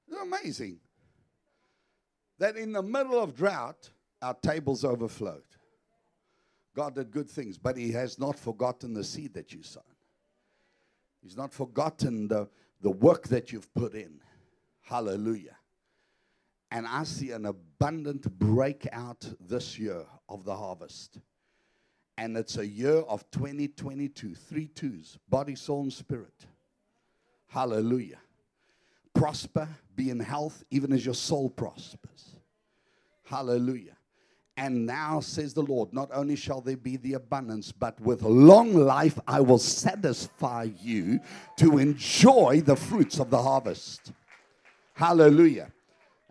It's 0.08 0.22
amazing 0.22 0.80
that 2.38 2.56
in 2.56 2.72
the 2.72 2.84
middle 2.84 3.22
of 3.22 3.36
drought, 3.36 3.90
our 4.22 4.36
tables 4.36 4.86
overflowed. 4.86 5.44
God 6.76 6.96
did 6.96 7.12
good 7.12 7.30
things, 7.30 7.58
but 7.58 7.76
He 7.76 7.92
has 7.92 8.20
not 8.20 8.38
forgotten 8.38 8.94
the 8.94 9.04
seed 9.04 9.34
that 9.34 9.52
you 9.52 9.64
sown. 9.64 9.84
He's 11.22 11.36
not 11.36 11.52
forgotten 11.52 12.28
the, 12.28 12.48
the 12.82 12.92
work 12.92 13.28
that 13.28 13.52
you've 13.52 13.74
put 13.74 13.94
in. 13.94 14.22
Hallelujah. 14.82 15.58
And 16.72 16.88
I 16.88 17.04
see 17.04 17.32
an 17.32 17.46
abundant 17.46 18.32
breakout 18.38 19.28
this 19.40 19.78
year 19.78 20.06
of 20.30 20.46
the 20.46 20.56
harvest. 20.56 21.20
And 22.20 22.36
it's 22.36 22.58
a 22.58 22.68
year 22.68 22.98
of 22.98 23.24
2022, 23.32 24.36
three 24.36 24.68
twos 24.68 25.18
body, 25.30 25.56
soul, 25.56 25.84
and 25.84 25.94
spirit. 25.94 26.46
Hallelujah. 27.48 28.20
Prosper, 29.14 29.70
be 29.96 30.10
in 30.10 30.20
health, 30.20 30.66
even 30.70 30.92
as 30.92 31.06
your 31.06 31.16
soul 31.16 31.50
prospers. 31.50 32.36
Hallelujah. 33.24 33.96
And 34.58 34.86
now 34.86 35.22
says 35.22 35.54
the 35.54 35.62
Lord, 35.62 35.94
not 35.94 36.10
only 36.14 36.36
shall 36.36 36.60
there 36.60 36.76
be 36.76 36.98
the 36.98 37.14
abundance, 37.14 37.72
but 37.72 37.98
with 38.02 38.22
long 38.22 38.74
life 38.74 39.18
I 39.26 39.40
will 39.40 39.58
satisfy 39.58 40.68
you 40.82 41.22
to 41.56 41.78
enjoy 41.78 42.62
the 42.66 42.76
fruits 42.76 43.20
of 43.20 43.30
the 43.30 43.42
harvest. 43.42 44.12
Hallelujah. 44.94 45.72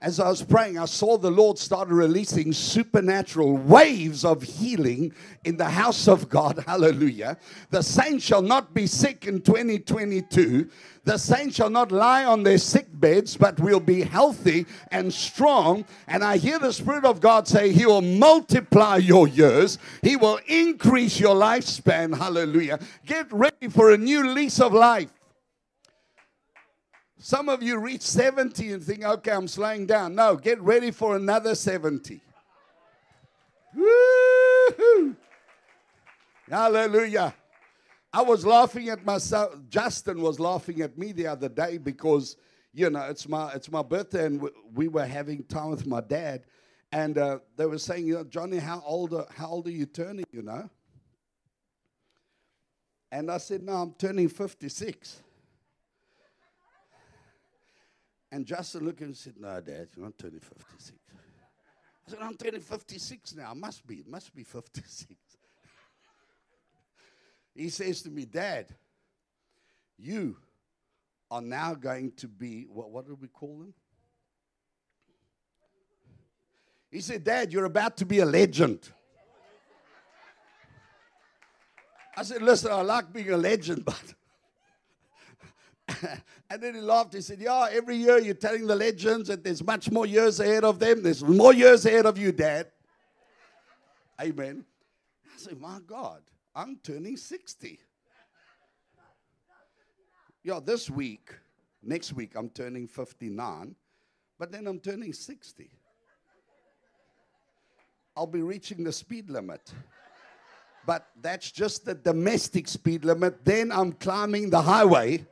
As 0.00 0.20
I 0.20 0.28
was 0.28 0.44
praying, 0.44 0.78
I 0.78 0.84
saw 0.84 1.18
the 1.18 1.28
Lord 1.28 1.58
started 1.58 1.92
releasing 1.92 2.52
supernatural 2.52 3.56
waves 3.56 4.24
of 4.24 4.44
healing 4.44 5.12
in 5.42 5.56
the 5.56 5.68
house 5.68 6.06
of 6.06 6.28
God. 6.28 6.62
Hallelujah. 6.68 7.36
The 7.70 7.82
saints 7.82 8.24
shall 8.24 8.42
not 8.42 8.72
be 8.72 8.86
sick 8.86 9.26
in 9.26 9.40
2022. 9.40 10.70
The 11.02 11.18
saints 11.18 11.56
shall 11.56 11.70
not 11.70 11.90
lie 11.90 12.24
on 12.24 12.44
their 12.44 12.58
sick 12.58 12.86
beds, 12.92 13.36
but 13.36 13.58
will 13.58 13.80
be 13.80 14.02
healthy 14.02 14.66
and 14.92 15.12
strong. 15.12 15.84
And 16.06 16.22
I 16.22 16.36
hear 16.36 16.60
the 16.60 16.72
Spirit 16.72 17.04
of 17.04 17.20
God 17.20 17.48
say, 17.48 17.72
He 17.72 17.84
will 17.84 18.02
multiply 18.02 18.98
your 18.98 19.26
years, 19.26 19.78
He 20.02 20.14
will 20.14 20.38
increase 20.46 21.18
your 21.18 21.34
lifespan. 21.34 22.16
Hallelujah. 22.16 22.78
Get 23.04 23.32
ready 23.32 23.66
for 23.68 23.90
a 23.90 23.98
new 23.98 24.28
lease 24.28 24.60
of 24.60 24.72
life. 24.72 25.10
Some 27.18 27.48
of 27.48 27.62
you 27.62 27.78
reach 27.78 28.02
70 28.02 28.72
and 28.72 28.82
think, 28.82 29.04
okay, 29.04 29.32
I'm 29.32 29.48
slowing 29.48 29.86
down. 29.86 30.14
No, 30.14 30.36
get 30.36 30.60
ready 30.60 30.92
for 30.92 31.16
another 31.16 31.56
70. 31.56 32.20
Woo-hoo. 33.74 35.16
Hallelujah. 36.48 37.34
I 38.12 38.22
was 38.22 38.46
laughing 38.46 38.88
at 38.88 39.04
myself. 39.04 39.54
Justin 39.68 40.22
was 40.22 40.38
laughing 40.38 40.80
at 40.80 40.96
me 40.96 41.10
the 41.12 41.26
other 41.26 41.48
day 41.48 41.78
because, 41.78 42.36
you 42.72 42.88
know, 42.88 43.02
it's 43.02 43.28
my, 43.28 43.52
it's 43.52 43.70
my 43.70 43.82
birthday 43.82 44.26
and 44.26 44.40
we, 44.40 44.50
we 44.74 44.88
were 44.88 45.04
having 45.04 45.42
time 45.44 45.70
with 45.70 45.86
my 45.86 46.00
dad. 46.00 46.44
And 46.92 47.18
uh, 47.18 47.40
they 47.56 47.66
were 47.66 47.78
saying, 47.78 48.06
you 48.06 48.14
know, 48.14 48.24
Johnny, 48.24 48.58
how 48.58 48.80
old, 48.86 49.12
are, 49.12 49.26
how 49.34 49.48
old 49.48 49.66
are 49.66 49.72
you 49.72 49.86
turning, 49.86 50.24
you 50.30 50.42
know? 50.42 50.70
And 53.10 53.30
I 53.30 53.38
said, 53.38 53.62
no, 53.62 53.72
I'm 53.72 53.92
turning 53.94 54.28
56. 54.28 55.22
And 58.30 58.44
Justin 58.44 58.84
looked 58.84 59.00
and 59.00 59.16
said, 59.16 59.34
No, 59.38 59.60
Dad, 59.60 59.88
you're 59.96 60.04
not 60.04 60.18
turning 60.18 60.40
56. 60.40 60.92
I 62.06 62.10
said, 62.10 62.18
I'm 62.20 62.36
turning 62.36 62.60
56 62.60 63.34
now. 63.36 63.50
I 63.50 63.54
must 63.54 63.86
be. 63.86 63.96
It 63.96 64.08
must 64.08 64.34
be 64.34 64.44
56. 64.44 65.14
he 67.54 67.68
says 67.68 68.02
to 68.02 68.10
me, 68.10 68.24
Dad, 68.24 68.74
you 69.98 70.36
are 71.30 71.42
now 71.42 71.74
going 71.74 72.12
to 72.12 72.28
be, 72.28 72.66
what, 72.70 72.90
what 72.90 73.06
do 73.06 73.16
we 73.20 73.28
call 73.28 73.58
them? 73.58 73.74
He 76.90 77.00
said, 77.00 77.24
Dad, 77.24 77.52
you're 77.52 77.66
about 77.66 77.98
to 77.98 78.06
be 78.06 78.20
a 78.20 78.24
legend. 78.24 78.88
I 82.16 82.22
said, 82.22 82.42
Listen, 82.42 82.72
I 82.72 82.80
like 82.80 83.12
being 83.12 83.30
a 83.30 83.36
legend, 83.36 83.84
but 83.84 84.02
and 86.50 86.62
then 86.62 86.74
he 86.74 86.80
laughed. 86.80 87.14
He 87.14 87.20
said, 87.20 87.40
Yeah, 87.40 87.68
every 87.70 87.96
year 87.96 88.18
you're 88.18 88.34
telling 88.34 88.66
the 88.66 88.76
legends 88.76 89.28
that 89.28 89.42
there's 89.42 89.62
much 89.64 89.90
more 89.90 90.06
years 90.06 90.40
ahead 90.40 90.64
of 90.64 90.78
them. 90.78 91.02
There's 91.02 91.24
more 91.24 91.52
years 91.52 91.86
ahead 91.86 92.06
of 92.06 92.18
you, 92.18 92.32
Dad. 92.32 92.68
Amen. 94.20 94.64
I 95.24 95.38
said, 95.38 95.60
My 95.60 95.78
God, 95.86 96.22
I'm 96.54 96.78
turning 96.82 97.16
60. 97.16 97.78
Yeah, 100.44 100.60
this 100.64 100.88
week, 100.88 101.30
next 101.82 102.12
week, 102.12 102.32
I'm 102.36 102.48
turning 102.50 102.86
59, 102.86 103.74
but 104.38 104.52
then 104.52 104.66
I'm 104.66 104.78
turning 104.78 105.12
60. 105.12 105.70
I'll 108.16 108.26
be 108.26 108.42
reaching 108.42 108.82
the 108.82 108.92
speed 108.92 109.30
limit. 109.30 109.72
But 110.86 111.06
that's 111.20 111.50
just 111.52 111.84
the 111.84 111.94
domestic 111.94 112.66
speed 112.66 113.04
limit. 113.04 113.44
Then 113.44 113.70
I'm 113.70 113.92
climbing 113.92 114.48
the 114.48 114.62
highway 114.62 115.26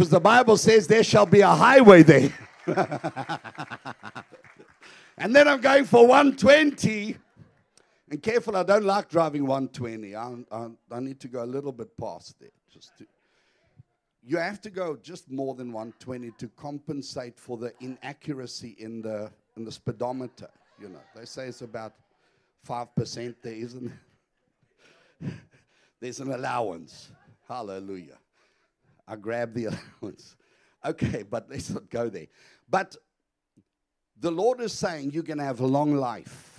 because 0.00 0.08
the 0.08 0.18
Bible 0.18 0.56
says 0.56 0.86
there 0.86 1.04
shall 1.04 1.26
be 1.26 1.42
a 1.42 1.46
highway 1.46 2.02
there. 2.02 2.32
and 5.18 5.36
then 5.36 5.46
I'm 5.46 5.60
going 5.60 5.84
for 5.84 6.06
120. 6.06 7.18
And 8.08 8.22
careful, 8.22 8.56
I 8.56 8.62
don't 8.62 8.86
like 8.86 9.10
driving 9.10 9.42
120. 9.42 10.16
I, 10.16 10.36
I, 10.50 10.68
I 10.90 11.00
need 11.00 11.20
to 11.20 11.28
go 11.28 11.44
a 11.44 11.44
little 11.44 11.70
bit 11.70 11.94
past 11.98 12.40
there. 12.40 12.48
Just 12.72 12.96
to, 12.96 13.06
you 14.24 14.38
have 14.38 14.62
to 14.62 14.70
go 14.70 14.96
just 14.96 15.30
more 15.30 15.54
than 15.54 15.70
120 15.70 16.30
to 16.30 16.48
compensate 16.56 17.38
for 17.38 17.58
the 17.58 17.74
inaccuracy 17.80 18.76
in 18.78 19.02
the 19.02 19.30
in 19.58 19.66
the 19.66 19.72
speedometer. 19.72 20.48
You 20.80 20.88
know, 20.88 21.02
they 21.14 21.26
say 21.26 21.48
it's 21.48 21.60
about 21.60 21.92
five 22.64 22.94
percent. 22.94 23.36
There 23.42 23.52
isn't. 23.52 23.92
There's 26.00 26.20
an 26.20 26.32
allowance. 26.32 27.10
Hallelujah. 27.46 28.16
I 29.10 29.16
grab 29.16 29.52
the 29.52 29.66
allowance. 30.02 30.36
Okay, 30.84 31.24
but 31.28 31.50
let's 31.50 31.68
not 31.68 31.90
go 31.90 32.08
there. 32.08 32.28
But 32.68 32.96
the 34.18 34.30
Lord 34.30 34.60
is 34.60 34.72
saying 34.72 35.10
you're 35.10 35.24
going 35.24 35.38
to 35.38 35.44
have 35.44 35.60
a 35.60 35.66
long 35.66 35.94
life 35.94 36.49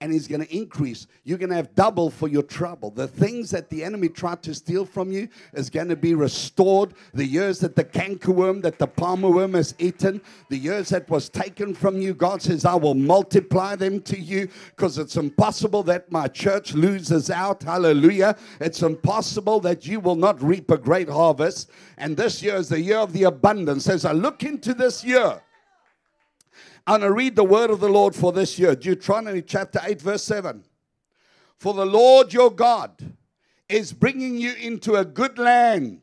and 0.00 0.12
he's 0.12 0.26
going 0.26 0.40
to 0.40 0.56
increase. 0.56 1.06
You're 1.24 1.38
going 1.38 1.50
to 1.50 1.56
have 1.56 1.74
double 1.74 2.08
for 2.08 2.26
your 2.26 2.42
trouble. 2.42 2.90
The 2.90 3.06
things 3.06 3.50
that 3.50 3.68
the 3.68 3.84
enemy 3.84 4.08
tried 4.08 4.42
to 4.44 4.54
steal 4.54 4.86
from 4.86 5.12
you 5.12 5.28
is 5.52 5.68
going 5.68 5.88
to 5.88 5.96
be 5.96 6.14
restored. 6.14 6.94
The 7.12 7.24
years 7.24 7.58
that 7.60 7.76
the 7.76 7.84
cankerworm, 7.84 8.62
that 8.62 8.78
the 8.78 8.86
palmer 8.86 9.28
worm 9.28 9.54
has 9.54 9.74
eaten, 9.78 10.22
the 10.48 10.56
years 10.56 10.88
that 10.88 11.08
was 11.10 11.28
taken 11.28 11.74
from 11.74 12.00
you, 12.00 12.14
God 12.14 12.40
says, 12.40 12.64
I 12.64 12.76
will 12.76 12.94
multiply 12.94 13.76
them 13.76 14.00
to 14.02 14.18
you 14.18 14.48
because 14.74 14.96
it's 14.96 15.16
impossible 15.16 15.82
that 15.84 16.10
my 16.10 16.28
church 16.28 16.72
loses 16.72 17.30
out. 17.30 17.62
Hallelujah. 17.62 18.36
It's 18.60 18.82
impossible 18.82 19.60
that 19.60 19.86
you 19.86 20.00
will 20.00 20.16
not 20.16 20.42
reap 20.42 20.70
a 20.70 20.78
great 20.78 21.10
harvest. 21.10 21.70
And 21.98 22.16
this 22.16 22.42
year 22.42 22.56
is 22.56 22.70
the 22.70 22.80
year 22.80 22.98
of 22.98 23.12
the 23.12 23.24
abundance. 23.24 23.86
As 23.88 24.06
I 24.06 24.12
look 24.12 24.42
into 24.44 24.72
this 24.72 25.04
year, 25.04 25.42
I'm 26.86 27.00
to 27.02 27.12
read 27.12 27.36
the 27.36 27.44
word 27.44 27.70
of 27.70 27.80
the 27.80 27.88
Lord 27.88 28.14
for 28.14 28.32
this 28.32 28.58
year 28.58 28.74
Deuteronomy 28.74 29.42
chapter 29.42 29.80
8, 29.84 30.00
verse 30.00 30.24
7. 30.24 30.64
For 31.56 31.74
the 31.74 31.84
Lord 31.84 32.32
your 32.32 32.50
God 32.50 33.16
is 33.68 33.92
bringing 33.92 34.38
you 34.38 34.54
into 34.54 34.94
a 34.94 35.04
good 35.04 35.38
land, 35.38 36.00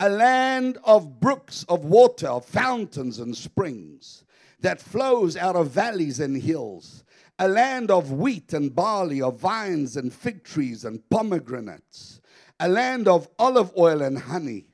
a 0.00 0.08
land 0.08 0.78
of 0.82 1.20
brooks 1.20 1.64
of 1.68 1.84
water, 1.84 2.26
of 2.26 2.44
fountains 2.44 3.20
and 3.20 3.36
springs 3.36 4.24
that 4.60 4.80
flows 4.80 5.36
out 5.36 5.54
of 5.54 5.70
valleys 5.70 6.18
and 6.18 6.36
hills, 6.36 7.04
a 7.38 7.46
land 7.46 7.90
of 7.90 8.10
wheat 8.10 8.52
and 8.52 8.74
barley, 8.74 9.22
of 9.22 9.38
vines 9.38 9.96
and 9.96 10.12
fig 10.12 10.42
trees 10.42 10.84
and 10.84 11.08
pomegranates, 11.08 12.20
a 12.58 12.68
land 12.68 13.06
of 13.06 13.28
olive 13.38 13.72
oil 13.78 14.02
and 14.02 14.18
honey, 14.18 14.66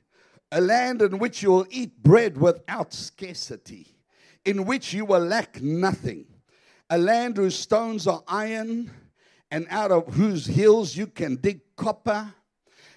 a 0.51 0.59
land 0.59 1.03
in 1.03 1.19
which 1.19 1.43
you 1.43 1.51
will 1.51 1.67
eat 1.69 2.01
bread 2.01 2.37
without 2.37 2.91
scarcity 2.91 3.96
in 4.47 4.63
which 4.65 4.93
you 4.93 5.03
will 5.03 5.19
lack 5.19 5.61
nothing. 5.61 6.25
A 6.89 6.97
land 6.97 7.35
whose 7.35 7.55
stones 7.59 8.07
are 8.07 8.23
iron, 8.27 8.89
and 9.51 9.67
out 9.69 9.91
of 9.91 10.13
whose 10.13 10.45
hills 10.45 10.95
you 10.95 11.05
can 11.05 11.35
dig 11.35 11.59
copper, 11.75 12.33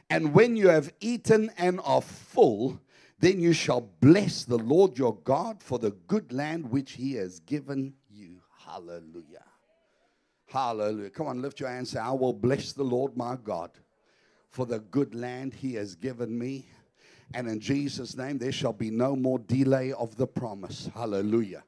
And 0.08 0.34
when 0.34 0.56
you 0.56 0.68
have 0.68 0.92
eaten 1.00 1.50
and 1.56 1.80
are 1.84 2.02
full, 2.02 2.80
then 3.20 3.40
you 3.40 3.52
shall 3.52 3.82
bless 4.00 4.44
the 4.44 4.58
Lord 4.58 4.98
your 4.98 5.16
God 5.22 5.62
for 5.62 5.78
the 5.78 5.92
good 6.08 6.32
land 6.32 6.70
which 6.70 6.92
he 6.92 7.14
has 7.14 7.38
given 7.38 7.94
you. 8.08 8.40
Hallelujah. 8.66 9.44
Hallelujah. 10.46 11.10
Come 11.10 11.28
on, 11.28 11.42
lift 11.42 11.60
your 11.60 11.68
hands. 11.68 11.90
Say, 11.90 12.00
I 12.00 12.10
will 12.10 12.32
bless 12.32 12.72
the 12.72 12.82
Lord 12.82 13.16
my 13.16 13.36
God 13.36 13.70
for 14.48 14.66
the 14.66 14.80
good 14.80 15.14
land 15.14 15.54
he 15.54 15.74
has 15.74 15.94
given 15.94 16.36
me. 16.36 16.66
And 17.34 17.48
in 17.48 17.60
Jesus' 17.60 18.16
name, 18.16 18.38
there 18.38 18.52
shall 18.52 18.72
be 18.72 18.90
no 18.90 19.14
more 19.14 19.38
delay 19.38 19.92
of 19.92 20.16
the 20.16 20.26
promise. 20.26 20.90
Hallelujah. 20.94 21.62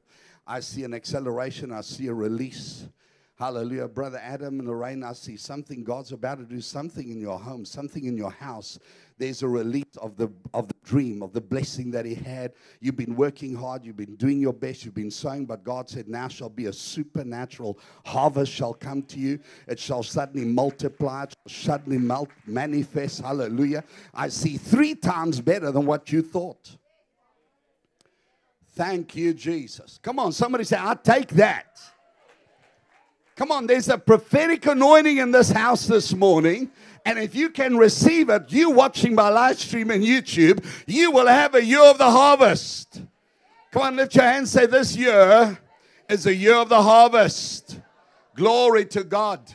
I 0.45 0.59
see 0.59 0.83
an 0.83 0.93
acceleration, 0.93 1.71
I 1.71 1.81
see 1.81 2.07
a 2.07 2.13
release. 2.13 2.87
Hallelujah. 3.35 3.87
Brother 3.87 4.19
Adam 4.21 4.59
and 4.59 4.67
Lorraine, 4.67 5.03
I 5.03 5.13
see 5.13 5.37
something. 5.37 5.83
God's 5.83 6.11
about 6.11 6.37
to 6.39 6.45
do 6.45 6.61
something 6.61 7.09
in 7.09 7.19
your 7.19 7.39
home, 7.39 7.65
something 7.65 8.05
in 8.05 8.15
your 8.15 8.31
house. 8.31 8.77
There's 9.17 9.41
a 9.41 9.47
release 9.47 9.97
of 9.97 10.17
the, 10.17 10.29
of 10.53 10.67
the 10.67 10.72
dream, 10.83 11.23
of 11.23 11.33
the 11.33 11.41
blessing 11.41 11.91
that 11.91 12.05
He 12.05 12.15
had. 12.15 12.53
You've 12.79 12.95
been 12.95 13.15
working 13.15 13.55
hard, 13.55 13.85
you've 13.85 13.97
been 13.97 14.15
doing 14.15 14.39
your 14.39 14.53
best, 14.53 14.85
you've 14.85 14.93
been 14.93 15.11
sowing, 15.11 15.45
but 15.45 15.63
God 15.63 15.89
said, 15.89 16.07
Now 16.07 16.27
shall 16.27 16.49
be 16.49 16.65
a 16.65 16.73
supernatural 16.73 17.79
harvest 18.05 18.51
shall 18.51 18.73
come 18.73 19.01
to 19.03 19.19
you. 19.19 19.39
It 19.67 19.79
shall 19.79 20.03
suddenly 20.03 20.45
multiply, 20.45 21.23
it 21.23 21.35
shall 21.47 21.77
suddenly 21.77 22.25
manifest. 22.45 23.21
Hallelujah. 23.21 23.83
I 24.13 24.29
see 24.29 24.57
three 24.57 24.95
times 24.95 25.41
better 25.41 25.71
than 25.71 25.85
what 25.85 26.11
you 26.11 26.21
thought. 26.21 26.77
Thank 28.75 29.15
you, 29.15 29.33
Jesus. 29.33 29.99
Come 30.01 30.19
on, 30.19 30.31
somebody 30.31 30.63
say, 30.63 30.77
I 30.79 30.95
take 30.95 31.29
that. 31.29 31.79
Come 33.35 33.51
on, 33.51 33.65
there's 33.65 33.89
a 33.89 33.97
prophetic 33.97 34.65
anointing 34.67 35.17
in 35.17 35.31
this 35.31 35.49
house 35.49 35.87
this 35.87 36.13
morning. 36.13 36.69
And 37.05 37.19
if 37.19 37.35
you 37.35 37.49
can 37.49 37.77
receive 37.77 38.29
it, 38.29 38.51
you 38.51 38.71
watching 38.71 39.13
my 39.13 39.29
live 39.29 39.59
stream 39.59 39.91
on 39.91 39.99
YouTube, 39.99 40.65
you 40.87 41.11
will 41.11 41.27
have 41.27 41.53
a 41.53 41.63
year 41.63 41.83
of 41.83 41.97
the 41.97 42.09
harvest. 42.09 43.01
Come 43.71 43.81
on, 43.81 43.95
lift 43.95 44.15
your 44.15 44.23
hands. 44.23 44.51
Say, 44.51 44.65
This 44.65 44.95
year 44.95 45.59
is 46.07 46.25
a 46.25 46.33
year 46.33 46.55
of 46.55 46.69
the 46.69 46.81
harvest. 46.81 47.81
Glory 48.35 48.85
to 48.85 49.03
God. 49.03 49.51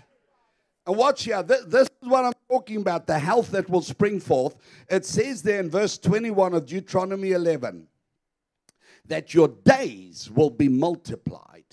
And 0.86 0.96
watch 0.96 1.24
here. 1.24 1.42
This, 1.42 1.64
this 1.64 1.88
is 2.02 2.08
what 2.08 2.24
I'm 2.24 2.32
talking 2.50 2.78
about 2.78 3.06
the 3.06 3.18
health 3.18 3.50
that 3.52 3.68
will 3.68 3.82
spring 3.82 4.20
forth. 4.20 4.56
It 4.88 5.04
says 5.04 5.42
there 5.42 5.60
in 5.60 5.70
verse 5.70 5.98
21 5.98 6.54
of 6.54 6.66
Deuteronomy 6.66 7.32
11 7.32 7.86
that 9.06 9.34
your 9.34 9.48
days 9.48 10.30
will 10.30 10.50
be 10.50 10.68
multiplied 10.68 11.64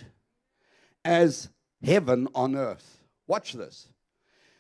as 1.03 1.50
heaven 1.84 2.27
on 2.34 2.55
earth. 2.55 3.03
Watch 3.27 3.53
this. 3.53 3.89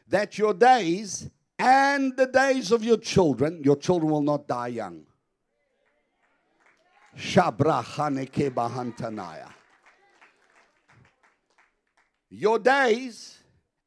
That 0.07 0.37
your 0.37 0.53
days 0.53 1.29
and 1.57 2.15
the 2.15 2.27
days 2.27 2.71
of 2.71 2.83
your 2.83 2.97
children, 2.97 3.61
your 3.63 3.75
children 3.75 4.11
will 4.11 4.21
not 4.21 4.47
die 4.47 4.67
young. 4.67 5.05
Your 12.29 12.59
days 12.59 13.37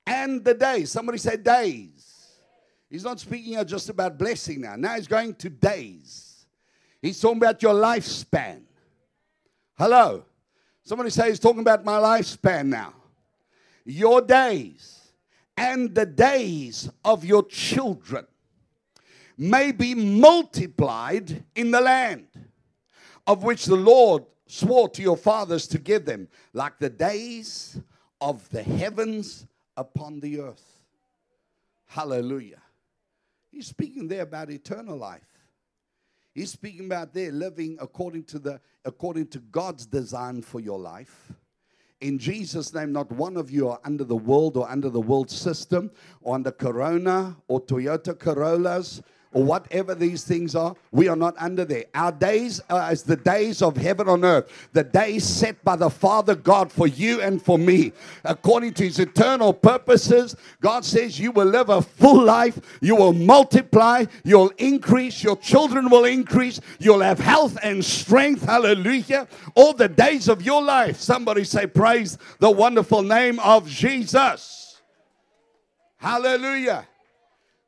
and 0.06 0.44
the 0.44 0.54
days. 0.54 0.90
Somebody 0.90 1.18
said 1.18 1.44
days. 1.44 2.38
He's 2.88 3.04
not 3.04 3.20
speaking 3.20 3.62
just 3.66 3.90
about 3.90 4.18
blessing 4.18 4.62
now. 4.62 4.76
Now 4.76 4.94
he's 4.94 5.06
going 5.06 5.34
to 5.34 5.50
days. 5.50 6.46
He's 7.02 7.20
talking 7.20 7.36
about 7.36 7.62
your 7.62 7.74
lifespan. 7.74 8.62
Hello. 9.76 10.24
Somebody 10.82 11.10
say 11.10 11.28
he's 11.28 11.38
talking 11.38 11.60
about 11.60 11.84
my 11.84 11.98
lifespan 11.98 12.66
now 12.66 12.94
your 13.88 14.20
days 14.20 14.97
and 15.58 15.94
the 15.94 16.06
days 16.06 16.88
of 17.04 17.24
your 17.24 17.42
children 17.44 18.26
may 19.36 19.72
be 19.72 19.94
multiplied 19.94 21.44
in 21.54 21.70
the 21.72 21.80
land 21.80 22.26
of 23.26 23.42
which 23.42 23.64
the 23.64 23.76
Lord 23.76 24.24
swore 24.46 24.88
to 24.90 25.02
your 25.02 25.16
fathers 25.16 25.66
to 25.68 25.78
give 25.78 26.04
them, 26.04 26.28
like 26.52 26.78
the 26.78 26.88
days 26.88 27.80
of 28.20 28.48
the 28.50 28.62
heavens 28.62 29.46
upon 29.76 30.20
the 30.20 30.40
earth. 30.40 30.84
Hallelujah. 31.86 32.62
He's 33.50 33.66
speaking 33.66 34.08
there 34.08 34.22
about 34.22 34.50
eternal 34.50 34.96
life. 34.96 35.22
He's 36.34 36.52
speaking 36.52 36.86
about 36.86 37.12
there 37.12 37.32
living 37.32 37.78
according 37.80 38.24
to 38.24 38.38
the 38.38 38.60
according 38.84 39.26
to 39.28 39.40
God's 39.40 39.86
design 39.86 40.40
for 40.40 40.60
your 40.60 40.78
life 40.78 41.32
in 42.00 42.18
Jesus' 42.18 42.72
name, 42.72 42.92
not 42.92 43.10
one 43.10 43.36
of 43.36 43.50
you 43.50 43.68
are 43.68 43.80
under 43.84 44.04
the 44.04 44.16
world 44.16 44.56
or 44.56 44.68
under 44.70 44.88
the 44.88 45.00
world 45.00 45.30
system 45.30 45.90
or 46.20 46.34
under 46.34 46.52
Corona 46.52 47.36
or 47.48 47.60
Toyota 47.60 48.16
Corollas 48.16 49.02
or 49.32 49.44
whatever 49.44 49.94
these 49.94 50.24
things 50.24 50.54
are, 50.54 50.74
we 50.90 51.08
are 51.08 51.16
not 51.16 51.34
under 51.38 51.64
there. 51.64 51.84
Our 51.94 52.12
days 52.12 52.60
uh, 52.70 52.74
are 52.74 52.90
as 52.90 53.02
the 53.02 53.16
days 53.16 53.62
of 53.62 53.76
heaven 53.76 54.08
on 54.08 54.24
earth, 54.24 54.68
the 54.72 54.84
days 54.84 55.24
set 55.24 55.62
by 55.64 55.76
the 55.76 55.90
Father 55.90 56.34
God 56.34 56.72
for 56.72 56.86
you 56.86 57.20
and 57.20 57.42
for 57.42 57.58
me. 57.58 57.92
According 58.24 58.74
to 58.74 58.84
his 58.84 58.98
eternal 58.98 59.52
purposes, 59.52 60.34
God 60.60 60.84
says 60.84 61.18
you 61.18 61.32
will 61.32 61.46
live 61.46 61.68
a 61.68 61.82
full 61.82 62.22
life, 62.22 62.58
you 62.80 62.96
will 62.96 63.12
multiply, 63.12 64.04
you'll 64.24 64.52
increase, 64.58 65.22
your 65.22 65.36
children 65.36 65.90
will 65.90 66.04
increase, 66.04 66.60
you'll 66.78 67.00
have 67.00 67.18
health 67.18 67.58
and 67.62 67.84
strength. 67.84 68.44
Hallelujah. 68.44 69.28
All 69.54 69.72
the 69.72 69.88
days 69.88 70.28
of 70.28 70.42
your 70.42 70.62
life. 70.62 70.98
Somebody 70.98 71.44
say, 71.44 71.66
Praise 71.66 72.18
the 72.38 72.50
wonderful 72.50 73.02
name 73.02 73.38
of 73.40 73.68
Jesus. 73.68 74.80
Hallelujah. 75.98 76.86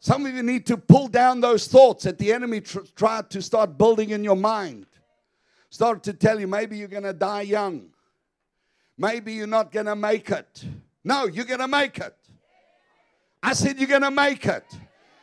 Some 0.01 0.25
of 0.25 0.35
you 0.35 0.43
need 0.43 0.65
to 0.67 0.79
pull 0.79 1.09
down 1.09 1.41
those 1.41 1.69
thoughts 1.69 2.05
that 2.05 2.17
the 2.17 2.33
enemy 2.33 2.63
tr- 2.63 2.81
tried 2.97 3.29
to 3.31 3.43
start 3.43 3.77
building 3.77 4.11
in 4.11 4.25
your 4.25 4.37
mind. 4.37 4.87
Start 5.69 6.03
to 6.05 6.15
tell 6.15 6.41
you 6.41 6.47
maybe 6.47 6.79
you're 6.79 6.89
going 6.89 7.03
to 7.03 7.13
die 7.13 7.43
young. 7.43 7.91
Maybe 8.97 9.35
you're 9.35 9.47
not 9.47 9.71
going 9.71 9.87
to 9.87 9.97
make 9.97 10.31
it. 10.31 10.65
No, 11.05 11.27
you're 11.27 11.45
going 11.45 11.61
to 11.61 11.69
make 11.69 11.99
it. 11.99 12.17
I 13.43 13.53
said 13.53 13.79
you're 13.79 13.89
going 13.89 14.03
to 14.03 14.11
make 14.11 14.47
it. 14.47 14.65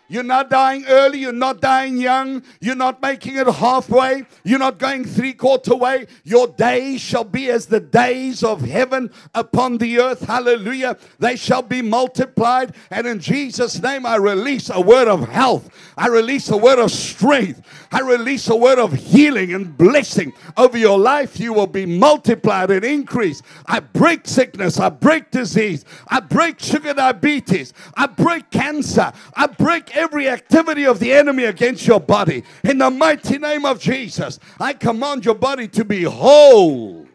You're 0.09 0.23
not 0.23 0.49
dying 0.49 0.85
early. 0.87 1.19
You're 1.19 1.33
not 1.33 1.59
dying 1.59 1.97
young. 1.97 2.43
You're 2.61 2.75
not 2.75 3.01
making 3.01 3.35
it 3.35 3.47
halfway. 3.47 4.25
You're 4.43 4.59
not 4.59 4.79
going 4.79 5.03
three 5.03 5.33
quarter 5.33 5.75
way. 5.75 6.07
Your 6.23 6.47
days 6.47 7.01
shall 7.01 7.23
be 7.23 7.49
as 7.49 7.65
the 7.65 7.79
days 7.79 8.43
of 8.43 8.61
heaven 8.61 9.11
upon 9.35 9.77
the 9.77 9.99
earth. 9.99 10.21
Hallelujah. 10.21 10.97
They 11.19 11.35
shall 11.35 11.61
be 11.61 11.81
multiplied. 11.81 12.75
And 12.89 13.05
in 13.05 13.19
Jesus' 13.19 13.81
name, 13.81 14.05
I 14.05 14.15
release 14.15 14.69
a 14.69 14.79
word 14.79 15.07
of 15.07 15.27
health. 15.27 15.69
I 15.97 16.07
release 16.07 16.49
a 16.49 16.57
word 16.57 16.79
of 16.79 16.91
strength. 16.91 17.61
I 17.91 17.99
release 18.01 18.47
a 18.49 18.55
word 18.55 18.79
of 18.79 18.93
healing 18.93 19.53
and 19.53 19.77
blessing 19.77 20.31
over 20.55 20.77
your 20.77 20.99
life. 20.99 21.39
You 21.39 21.53
will 21.53 21.67
be 21.67 21.85
multiplied 21.85 22.71
and 22.71 22.85
increased. 22.85 23.43
I 23.65 23.79
break 23.81 24.27
sickness. 24.27 24.79
I 24.79 24.89
break 24.89 25.31
disease. 25.31 25.85
I 26.07 26.19
break 26.19 26.59
sugar 26.59 26.93
diabetes. 26.93 27.73
I 27.95 28.07
break 28.07 28.49
cancer. 28.51 29.11
I 29.33 29.47
break 29.47 29.96
every 29.97 30.29
activity 30.29 30.85
of 30.85 30.99
the 30.99 31.11
enemy 31.11 31.45
against 31.45 31.85
your 31.85 31.99
body. 31.99 32.43
In 32.63 32.77
the 32.77 32.89
mighty 32.89 33.37
name 33.37 33.65
of 33.65 33.79
Jesus, 33.79 34.39
I 34.59 34.73
command 34.73 35.25
your 35.25 35.35
body 35.35 35.67
to 35.69 35.83
be 35.83 36.03
whole. 36.03 37.07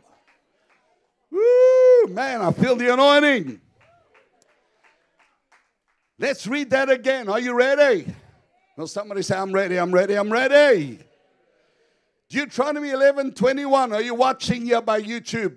Woo, 1.31 2.07
man, 2.09 2.43
I 2.43 2.53
feel 2.53 2.77
the 2.77 2.93
anointing. 2.93 3.61
Let's 6.19 6.47
read 6.47 6.71
that 6.71 6.91
again. 6.91 7.29
Are 7.29 7.41
you 7.41 7.55
ready? 7.55 8.13
Well, 8.77 8.87
somebody 8.87 9.23
say, 9.23 9.37
I'm 9.37 9.53
ready, 9.53 9.79
I'm 9.79 9.93
ready, 9.93 10.15
I'm 10.15 10.33
ready. 10.33 10.99
Deuteronomy 12.29 12.91
11 12.91 13.33
21. 13.33 13.93
Are 13.93 14.03
you 14.03 14.15
watching 14.15 14.67
here 14.67 14.81
by 14.81 15.01
YouTube? 15.03 15.57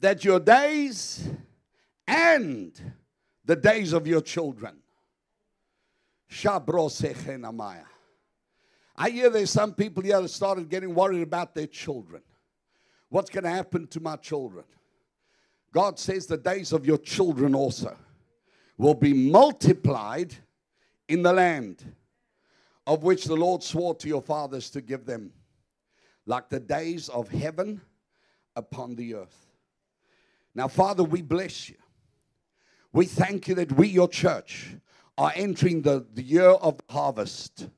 That 0.00 0.24
your 0.24 0.40
days 0.40 1.28
and 2.06 2.72
the 3.44 3.56
days 3.56 3.92
of 3.92 4.06
your 4.06 4.20
children 4.20 4.81
I 8.96 9.10
hear 9.10 9.28
there's 9.28 9.50
some 9.50 9.74
people 9.74 10.02
here 10.02 10.20
that 10.20 10.28
started 10.28 10.68
getting 10.70 10.94
worried 10.94 11.22
about 11.22 11.54
their 11.54 11.66
children. 11.66 12.22
What's 13.10 13.28
going 13.28 13.44
to 13.44 13.50
happen 13.50 13.86
to 13.88 14.00
my 14.00 14.16
children? 14.16 14.64
God 15.72 15.98
says 15.98 16.26
the 16.26 16.38
days 16.38 16.72
of 16.72 16.86
your 16.86 16.98
children 16.98 17.54
also 17.54 17.96
will 18.78 18.94
be 18.94 19.12
multiplied 19.12 20.34
in 21.08 21.22
the 21.22 21.32
land 21.32 21.84
of 22.86 23.02
which 23.02 23.24
the 23.24 23.36
Lord 23.36 23.62
swore 23.62 23.94
to 23.96 24.08
your 24.08 24.22
fathers 24.22 24.70
to 24.70 24.80
give 24.80 25.04
them, 25.04 25.32
like 26.24 26.48
the 26.48 26.60
days 26.60 27.08
of 27.10 27.28
heaven 27.28 27.80
upon 28.56 28.96
the 28.96 29.14
earth. 29.14 29.46
Now, 30.54 30.68
Father, 30.68 31.04
we 31.04 31.20
bless 31.22 31.68
you. 31.68 31.76
We 32.92 33.06
thank 33.06 33.48
you 33.48 33.54
that 33.56 33.72
we, 33.72 33.88
your 33.88 34.08
church, 34.08 34.76
are 35.22 35.32
entering 35.36 35.82
the, 35.82 36.04
the 36.14 36.22
year 36.22 36.48
of 36.48 36.80
harvest. 36.90 37.68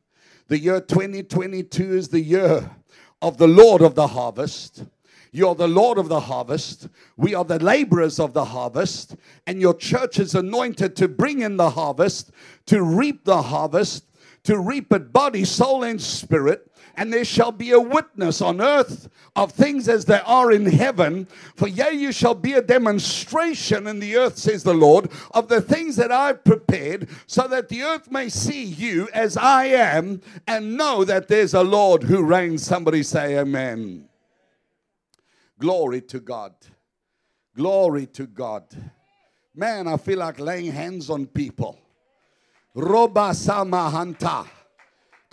The 0.48 0.58
year 0.58 0.80
2022 0.80 1.94
is 1.94 2.08
the 2.08 2.20
year 2.20 2.70
of 3.20 3.36
the 3.36 3.46
Lord 3.46 3.82
of 3.82 3.94
the 3.94 4.06
harvest. 4.06 4.84
You 5.30 5.48
are 5.48 5.54
the 5.54 5.68
Lord 5.68 5.98
of 5.98 6.08
the 6.08 6.20
harvest. 6.20 6.88
We 7.18 7.34
are 7.34 7.44
the 7.44 7.58
laborers 7.58 8.18
of 8.18 8.32
the 8.32 8.46
harvest. 8.46 9.16
And 9.46 9.60
your 9.60 9.74
church 9.74 10.18
is 10.18 10.34
anointed 10.34 10.96
to 10.96 11.06
bring 11.06 11.42
in 11.42 11.58
the 11.58 11.68
harvest, 11.68 12.30
to 12.64 12.82
reap 12.82 13.26
the 13.26 13.42
harvest, 13.42 14.06
to 14.44 14.58
reap 14.58 14.90
it 14.94 15.12
body, 15.12 15.44
soul, 15.44 15.84
and 15.84 16.00
spirit 16.00 16.72
and 16.96 17.12
there 17.12 17.24
shall 17.24 17.52
be 17.52 17.72
a 17.72 17.80
witness 17.80 18.40
on 18.40 18.60
earth 18.60 19.08
of 19.36 19.52
things 19.52 19.88
as 19.88 20.04
they 20.04 20.20
are 20.20 20.52
in 20.52 20.66
heaven. 20.66 21.26
For 21.56 21.68
yea, 21.68 21.92
you 21.92 22.12
shall 22.12 22.34
be 22.34 22.52
a 22.52 22.62
demonstration 22.62 23.86
in 23.86 23.98
the 23.98 24.16
earth, 24.16 24.38
says 24.38 24.62
the 24.62 24.74
Lord, 24.74 25.10
of 25.32 25.48
the 25.48 25.60
things 25.60 25.96
that 25.96 26.12
I've 26.12 26.44
prepared, 26.44 27.08
so 27.26 27.48
that 27.48 27.68
the 27.68 27.82
earth 27.82 28.10
may 28.10 28.28
see 28.28 28.64
you 28.64 29.08
as 29.12 29.36
I 29.36 29.66
am 29.66 30.22
and 30.46 30.76
know 30.76 31.04
that 31.04 31.28
there's 31.28 31.54
a 31.54 31.62
Lord 31.62 32.02
who 32.02 32.22
reigns. 32.22 32.64
Somebody 32.64 33.02
say, 33.02 33.38
Amen. 33.38 34.08
Glory 35.58 36.00
to 36.02 36.20
God. 36.20 36.54
Glory 37.56 38.06
to 38.06 38.26
God. 38.26 38.64
Man, 39.54 39.86
I 39.86 39.96
feel 39.96 40.18
like 40.18 40.40
laying 40.40 40.72
hands 40.72 41.10
on 41.10 41.26
people. 41.26 41.78
Roba 42.74 43.30
samahanta. 43.30 44.46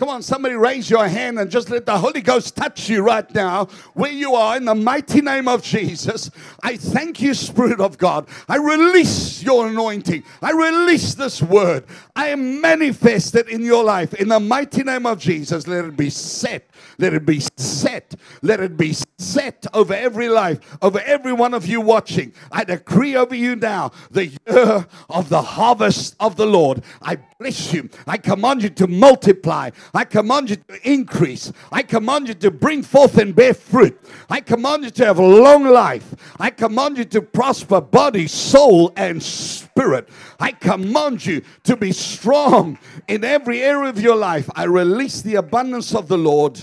Come 0.01 0.09
on, 0.09 0.23
somebody 0.23 0.55
raise 0.55 0.89
your 0.89 1.07
hand 1.07 1.37
and 1.37 1.51
just 1.51 1.69
let 1.69 1.85
the 1.85 1.95
Holy 1.95 2.21
Ghost 2.21 2.55
touch 2.55 2.89
you 2.89 3.03
right 3.03 3.31
now 3.35 3.65
where 3.93 4.11
you 4.11 4.33
are 4.33 4.57
in 4.57 4.65
the 4.65 4.73
mighty 4.73 5.21
name 5.21 5.47
of 5.47 5.61
Jesus. 5.61 6.31
I 6.63 6.75
thank 6.75 7.21
you, 7.21 7.35
Spirit 7.35 7.79
of 7.79 7.99
God. 7.99 8.27
I 8.49 8.55
release 8.55 9.43
your 9.43 9.67
anointing. 9.67 10.23
I 10.41 10.53
release 10.53 11.13
this 11.13 11.39
word. 11.39 11.85
I 12.15 12.29
am 12.29 12.59
manifested 12.59 13.47
in 13.47 13.61
your 13.61 13.83
life 13.83 14.15
in 14.15 14.29
the 14.29 14.39
mighty 14.39 14.81
name 14.81 15.05
of 15.05 15.19
Jesus. 15.19 15.67
Let 15.67 15.85
it 15.85 15.95
be 15.95 16.09
set. 16.09 16.67
Let 16.97 17.13
it 17.13 17.25
be 17.25 17.39
set. 17.57 18.15
Let 18.41 18.59
it 18.59 18.77
be 18.77 18.95
set 19.19 19.67
over 19.73 19.93
every 19.93 20.29
life, 20.29 20.59
over 20.81 20.99
every 20.99 21.33
one 21.33 21.53
of 21.53 21.67
you 21.67 21.79
watching. 21.79 22.33
I 22.51 22.63
decree 22.63 23.15
over 23.15 23.35
you 23.35 23.55
now 23.55 23.91
the 24.09 24.27
year 24.27 24.87
of 25.09 25.29
the 25.29 25.41
harvest 25.41 26.15
of 26.19 26.37
the 26.37 26.45
Lord. 26.45 26.83
I 27.01 27.17
bless 27.39 27.73
you. 27.73 27.89
I 28.07 28.17
command 28.17 28.63
you 28.63 28.69
to 28.69 28.87
multiply. 28.87 29.69
I 29.93 30.05
command 30.05 30.49
you 30.49 30.55
to 30.55 30.89
increase. 30.89 31.51
I 31.71 31.83
command 31.83 32.29
you 32.29 32.33
to 32.35 32.51
bring 32.51 32.81
forth 32.81 33.17
and 33.17 33.35
bear 33.35 33.53
fruit. 33.53 33.99
I 34.29 34.39
command 34.39 34.85
you 34.85 34.89
to 34.91 35.05
have 35.05 35.19
a 35.19 35.25
long 35.25 35.65
life. 35.65 36.15
I 36.39 36.49
command 36.49 36.97
you 36.97 37.05
to 37.05 37.21
prosper 37.21 37.81
body, 37.81 38.27
soul, 38.27 38.93
and 38.95 39.21
spirit. 39.21 40.07
I 40.39 40.51
command 40.51 41.25
you 41.25 41.41
to 41.63 41.75
be 41.75 41.91
strong 41.91 42.79
in 43.07 43.23
every 43.23 43.61
area 43.61 43.89
of 43.89 43.99
your 43.99 44.15
life. 44.15 44.49
I 44.55 44.63
release 44.63 45.21
the 45.21 45.35
abundance 45.35 45.93
of 45.93 46.07
the 46.07 46.17
Lord. 46.17 46.59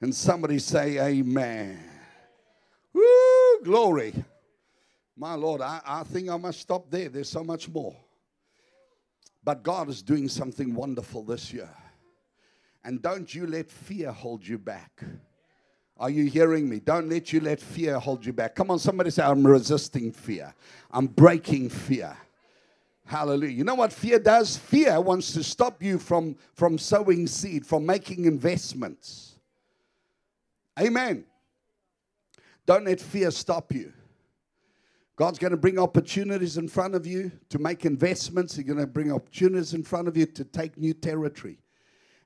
And 0.00 0.14
somebody 0.14 0.58
say, 0.58 0.98
Amen. 0.98 1.78
Woo, 2.94 3.60
glory. 3.62 4.14
My 5.16 5.34
Lord, 5.34 5.60
I, 5.60 5.80
I 5.84 6.02
think 6.04 6.30
I 6.30 6.36
must 6.38 6.60
stop 6.60 6.90
there. 6.90 7.10
There's 7.10 7.28
so 7.28 7.44
much 7.44 7.68
more. 7.68 7.94
But 9.44 9.62
God 9.62 9.90
is 9.90 10.02
doing 10.02 10.28
something 10.28 10.74
wonderful 10.74 11.22
this 11.22 11.52
year. 11.52 11.68
And 12.84 13.02
don't 13.02 13.34
you 13.34 13.46
let 13.46 13.70
fear 13.70 14.10
hold 14.10 14.46
you 14.46 14.58
back. 14.58 15.02
Are 15.98 16.08
you 16.08 16.24
hearing 16.24 16.68
me? 16.68 16.80
Don't 16.80 17.10
let 17.10 17.32
you 17.32 17.40
let 17.40 17.60
fear 17.60 17.98
hold 17.98 18.24
you 18.24 18.32
back. 18.32 18.54
Come 18.54 18.70
on, 18.70 18.78
somebody 18.78 19.10
say, 19.10 19.22
I'm 19.22 19.46
resisting 19.46 20.12
fear. 20.12 20.54
I'm 20.90 21.06
breaking 21.06 21.68
fear. 21.68 22.16
Hallelujah. 23.04 23.52
You 23.52 23.64
know 23.64 23.74
what 23.74 23.92
fear 23.92 24.18
does? 24.18 24.56
Fear 24.56 25.00
wants 25.02 25.32
to 25.32 25.42
stop 25.42 25.82
you 25.82 25.98
from, 25.98 26.36
from 26.54 26.78
sowing 26.78 27.26
seed, 27.26 27.66
from 27.66 27.84
making 27.84 28.24
investments. 28.24 29.34
Amen. 30.78 31.24
Don't 32.64 32.86
let 32.86 33.00
fear 33.00 33.30
stop 33.30 33.74
you. 33.74 33.92
God's 35.16 35.38
going 35.38 35.50
to 35.50 35.58
bring 35.58 35.78
opportunities 35.78 36.56
in 36.56 36.66
front 36.66 36.94
of 36.94 37.06
you 37.06 37.30
to 37.50 37.58
make 37.58 37.84
investments. 37.84 38.56
He's 38.56 38.64
going 38.64 38.78
to 38.78 38.86
bring 38.86 39.12
opportunities 39.12 39.74
in 39.74 39.82
front 39.82 40.08
of 40.08 40.16
you 40.16 40.24
to 40.24 40.44
take 40.44 40.78
new 40.78 40.94
territory. 40.94 41.58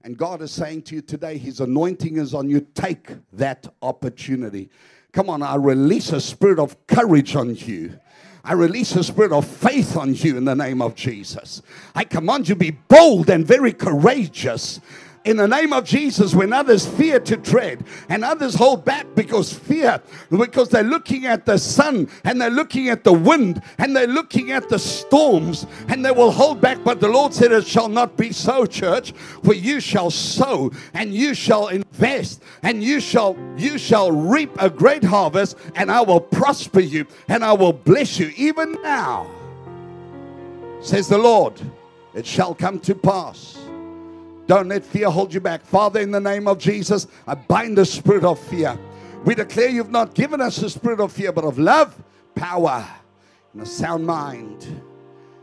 And 0.05 0.19
God 0.19 0.43
is 0.43 0.51
saying 0.51 0.83
to 0.83 0.97
you 0.97 1.01
today, 1.01 1.39
His 1.39 1.61
anointing 1.61 2.19
is 2.19 2.35
on 2.35 2.51
you. 2.51 2.61
Take 2.75 3.09
that 3.33 3.67
opportunity. 3.81 4.69
Come 5.13 5.31
on, 5.31 5.43
I 5.43 5.55
release 5.55 6.13
a 6.13 6.21
spirit 6.21 6.59
of 6.59 6.87
courage 6.87 7.35
on 7.35 7.55
you. 7.55 7.99
I 8.45 8.53
release 8.53 8.95
a 8.97 9.03
spirit 9.03 9.33
of 9.33 9.47
faith 9.47 9.97
on 9.97 10.13
you 10.13 10.37
in 10.37 10.45
the 10.45 10.55
name 10.55 10.83
of 10.83 10.95
Jesus. 10.95 11.63
I 11.95 12.05
command 12.05 12.51
you 12.51 12.55
be 12.55 12.73
bold 12.73 13.31
and 13.31 13.47
very 13.47 13.73
courageous 13.73 14.79
in 15.25 15.39
the 15.39 15.49
name 15.49 15.73
of 15.73 15.85
Jesus 15.85 16.35
when 16.35 16.53
others 16.53 16.87
fear 16.87 17.19
to 17.19 17.37
tread 17.39 17.85
and 18.11 18.23
others 18.25 18.55
hold 18.55 18.85
back 18.85 19.07
because 19.15 19.53
fear, 19.53 20.03
because 20.31 20.69
they're 20.69 20.83
looking 20.83 21.25
at 21.25 21.47
the 21.47 21.57
sun 21.59 22.09
and 22.25 22.41
they're 22.41 22.51
looking 22.51 22.91
at 22.91 23.05
the 23.05 23.13
wind 23.13 23.63
and 23.79 23.97
they're 23.97 24.07
looking 24.07 24.53
at 24.53 24.69
the 24.69 24.79
storms 24.79 25.67
and 25.89 26.05
they 26.05 26.11
will 26.11 26.31
hold 26.31 26.61
back. 26.61 26.79
But 26.85 27.01
the 27.01 27.09
Lord 27.09 27.33
said, 27.33 27.53
It 27.53 27.67
shall 27.67 27.89
not 27.89 28.17
be 28.19 28.33
so, 28.33 28.67
church, 28.67 29.13
for 29.43 29.55
you 29.55 29.81
shall 29.81 30.11
sow 30.11 30.71
and 30.93 31.15
you 31.15 31.33
shall 31.33 31.69
invest 31.69 32.43
and 32.63 32.85
you 32.85 33.01
shall 33.01 33.37
you 33.57 33.79
shall 33.79 34.13
reap 34.13 34.51
a 34.61 34.69
great 34.69 35.05
harvest 35.05 35.57
and 35.75 35.91
I 35.91 36.03
will 36.03 36.21
prosper 36.21 36.81
you 36.81 37.07
and 37.29 37.43
I 37.43 37.55
will 37.55 37.73
bless 37.73 38.19
you 38.19 38.31
even 38.37 38.73
now. 38.83 39.31
Says 40.83 41.09
the 41.09 41.17
Lord, 41.17 41.59
it 42.13 42.27
shall 42.27 42.55
come 42.55 42.79
to 42.81 42.95
pass 42.95 43.64
don't 44.47 44.69
let 44.69 44.85
fear 44.85 45.11
hold 45.11 45.33
you 45.33 45.41
back. 45.41 45.65
Father, 45.65 46.01
in 46.01 46.11
the 46.11 46.21
name 46.21 46.47
of 46.47 46.59
Jesus, 46.59 47.07
I 47.27 47.35
bind 47.35 47.79
the 47.79 47.87
spirit 47.87 48.25
of 48.25 48.39
fear. 48.39 48.79
We 49.25 49.35
declare 49.35 49.69
you've 49.69 49.91
not 49.91 50.15
given 50.15 50.41
us 50.41 50.57
the 50.57 50.69
spirit 50.69 51.01
of 51.01 51.13
fear, 51.13 51.33
but 51.33 51.45
of 51.45 51.59
love, 51.59 51.95
power, 52.35 52.87
and 53.53 53.63
a 53.63 53.67
sound 53.67 54.07
mind. 54.07 54.83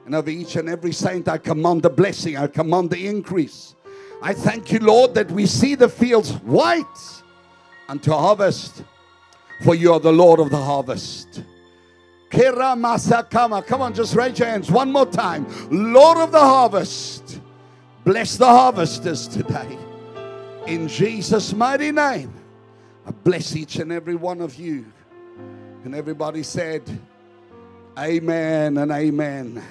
And 0.05 0.13
over 0.13 0.29
each 0.29 0.55
and 0.55 0.69
every 0.69 0.91
saint, 0.91 1.27
I 1.27 1.37
command 1.39 1.81
the 1.81 1.89
blessing, 1.89 2.37
I 2.37 2.47
command 2.47 2.91
the 2.91 3.07
increase. 3.07 3.75
I 4.21 4.33
thank 4.33 4.71
you, 4.71 4.79
Lord, 4.79 5.15
that 5.15 5.31
we 5.31 5.47
see 5.47 5.73
the 5.73 5.89
fields 5.89 6.33
white 6.43 6.85
unto 7.89 8.11
harvest, 8.11 8.83
for 9.63 9.73
you 9.73 9.93
are 9.93 9.99
the 9.99 10.13
Lord 10.13 10.39
of 10.39 10.51
the 10.51 10.61
harvest. 10.61 11.43
Kira 12.29 12.77
Masakama. 12.77 13.65
Come 13.65 13.81
on, 13.81 13.93
just 13.93 14.15
raise 14.15 14.39
your 14.39 14.47
hands 14.47 14.71
one 14.71 14.91
more 14.91 15.05
time. 15.05 15.45
Lord 15.69 16.17
of 16.17 16.31
the 16.31 16.39
harvest. 16.39 17.20
Bless 18.03 18.35
the 18.35 18.47
harvesters 18.47 19.27
today. 19.27 19.77
In 20.65 20.87
Jesus' 20.87 21.53
mighty 21.53 21.91
name, 21.91 22.33
I 23.05 23.11
bless 23.11 23.55
each 23.55 23.75
and 23.75 23.91
every 23.91 24.15
one 24.15 24.41
of 24.41 24.55
you. 24.55 24.85
And 25.83 25.93
everybody 25.93 26.41
said, 26.41 26.81
Amen 27.99 28.77
and 28.77 28.91
amen. 28.91 29.61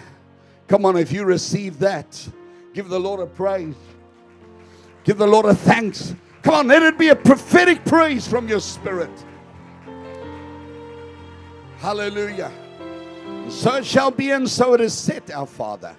Come 0.68 0.84
on, 0.84 0.96
if 0.96 1.10
you 1.10 1.24
receive 1.24 1.80
that, 1.80 2.28
give 2.72 2.88
the 2.88 3.00
Lord 3.00 3.20
a 3.20 3.26
praise. 3.26 3.74
Give 5.02 5.18
the 5.18 5.26
Lord 5.26 5.46
a 5.46 5.54
thanks. 5.54 6.14
Come 6.42 6.54
on, 6.54 6.68
let 6.68 6.82
it 6.82 6.98
be 6.98 7.08
a 7.08 7.16
prophetic 7.16 7.84
praise 7.84 8.28
from 8.28 8.46
your 8.46 8.60
spirit. 8.60 9.10
Hallelujah. 11.78 12.52
So 13.48 13.76
it 13.76 13.86
shall 13.86 14.12
be, 14.12 14.30
and 14.30 14.48
so 14.48 14.74
it 14.74 14.80
is 14.80 14.94
set, 14.94 15.30
our 15.32 15.46
Father 15.46 15.96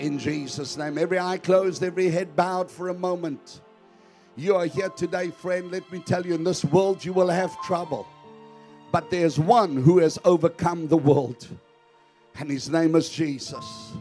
in 0.00 0.18
Jesus' 0.18 0.76
name. 0.76 0.98
Every 0.98 1.18
eye 1.18 1.38
closed, 1.38 1.82
every 1.82 2.08
head 2.08 2.34
bowed 2.34 2.70
for 2.70 2.88
a 2.88 2.94
moment. 2.94 3.60
You 4.34 4.56
are 4.56 4.66
here 4.66 4.88
today, 4.88 5.30
friend. 5.30 5.70
Let 5.70 5.90
me 5.92 6.00
tell 6.00 6.26
you, 6.26 6.34
in 6.34 6.44
this 6.44 6.64
world 6.64 7.04
you 7.04 7.12
will 7.12 7.28
have 7.28 7.60
trouble. 7.62 8.06
But 8.92 9.10
there's 9.10 9.38
one 9.38 9.76
who 9.76 9.98
has 9.98 10.18
overcome 10.24 10.88
the 10.88 10.96
world, 10.96 11.46
and 12.38 12.50
his 12.50 12.68
name 12.70 12.96
is 12.96 13.08
Jesus. 13.10 13.92